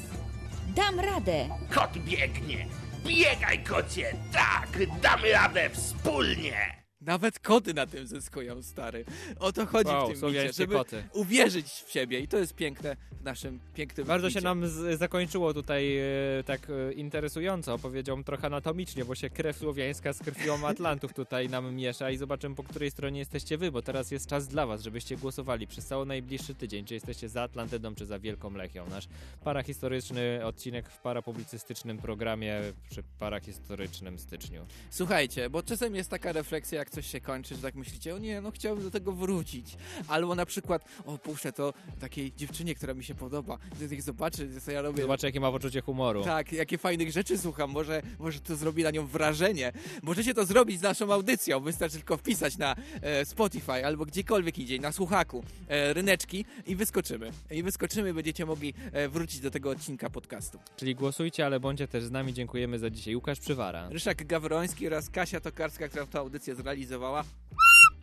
[0.69, 1.49] Dam radę!
[1.75, 2.67] Kot biegnie!
[3.07, 4.17] Biegaj, kocie!
[4.33, 4.69] Tak!
[5.03, 6.82] Damy radę wspólnie!
[7.07, 9.05] Nawet koty na tym zyskują, stary.
[9.39, 11.05] O to chodzi Wow, w tym micie, żeby koty.
[11.13, 12.21] uwierzyć w siebie.
[12.21, 14.63] I to jest piękne w naszym pięknym Bardzo się nam
[14.99, 16.03] zakończyło tutaj e,
[16.47, 21.75] tak e, interesująco, powiedziałbym trochę anatomicznie, bo się krew słowiańska z krwią Atlantów tutaj nam
[21.75, 25.17] miesza i zobaczymy po której stronie jesteście wy, bo teraz jest czas dla was, żebyście
[25.17, 28.89] głosowali przez cały najbliższy tydzień, czy jesteście za Atlantydą, czy za Wielką Lechią.
[28.91, 29.09] Nasz
[29.45, 34.67] parahistoryczny odcinek w parapublicystycznym programie przy parahistorycznym styczniu.
[34.91, 38.41] Słuchajcie, bo czasem jest taka refleksja, jak coś się kończy, że tak myślicie, o nie,
[38.41, 39.77] no chciałbym do tego wrócić.
[40.09, 43.59] Albo na przykład, o puszczę to takiej dziewczynie, która mi się podoba,
[43.91, 45.03] niech zobaczy, co ja robię.
[45.03, 46.25] Zobaczcie, jakie ma poczucie humoru.
[46.25, 49.73] Tak, jakie fajnych rzeczy słucham, może, może to zrobi na nią wrażenie.
[50.03, 54.79] Możecie to zrobić z naszą audycją, wystarczy tylko wpisać na e, Spotify albo gdziekolwiek idzie,
[54.79, 57.33] na słuchaku, e, ryneczki i wyskoczymy.
[57.51, 60.59] I wyskoczymy, będziecie mogli e, wrócić do tego odcinka podcastu.
[60.77, 62.33] Czyli głosujcie, ale bądźcie też z nami.
[62.33, 63.17] Dziękujemy za dzisiaj.
[63.17, 63.89] Łukasz Przywara.
[63.89, 66.82] Ryszak Gawroński oraz Kasia Tokarska, która tę audycję zrealizowała.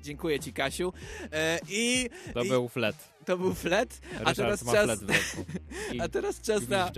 [0.03, 0.93] Dziękuję Ci, Kasiu.
[1.31, 2.95] E, I To i, był flet.
[3.25, 5.35] To był flet, a teraz czas, flet.
[5.93, 6.91] I- a teraz czas na,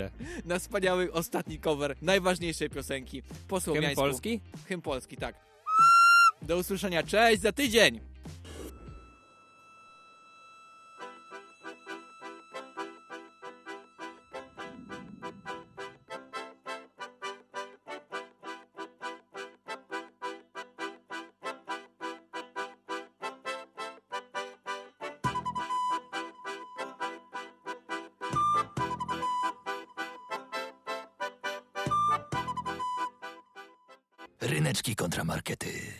[0.45, 4.01] na wspaniały ostatni cover najważniejszej piosenki po słowiańsku.
[4.01, 4.39] polski?
[4.67, 5.35] Hymn polski, tak.
[6.41, 8.10] Do usłyszenia, cześć, za tydzień!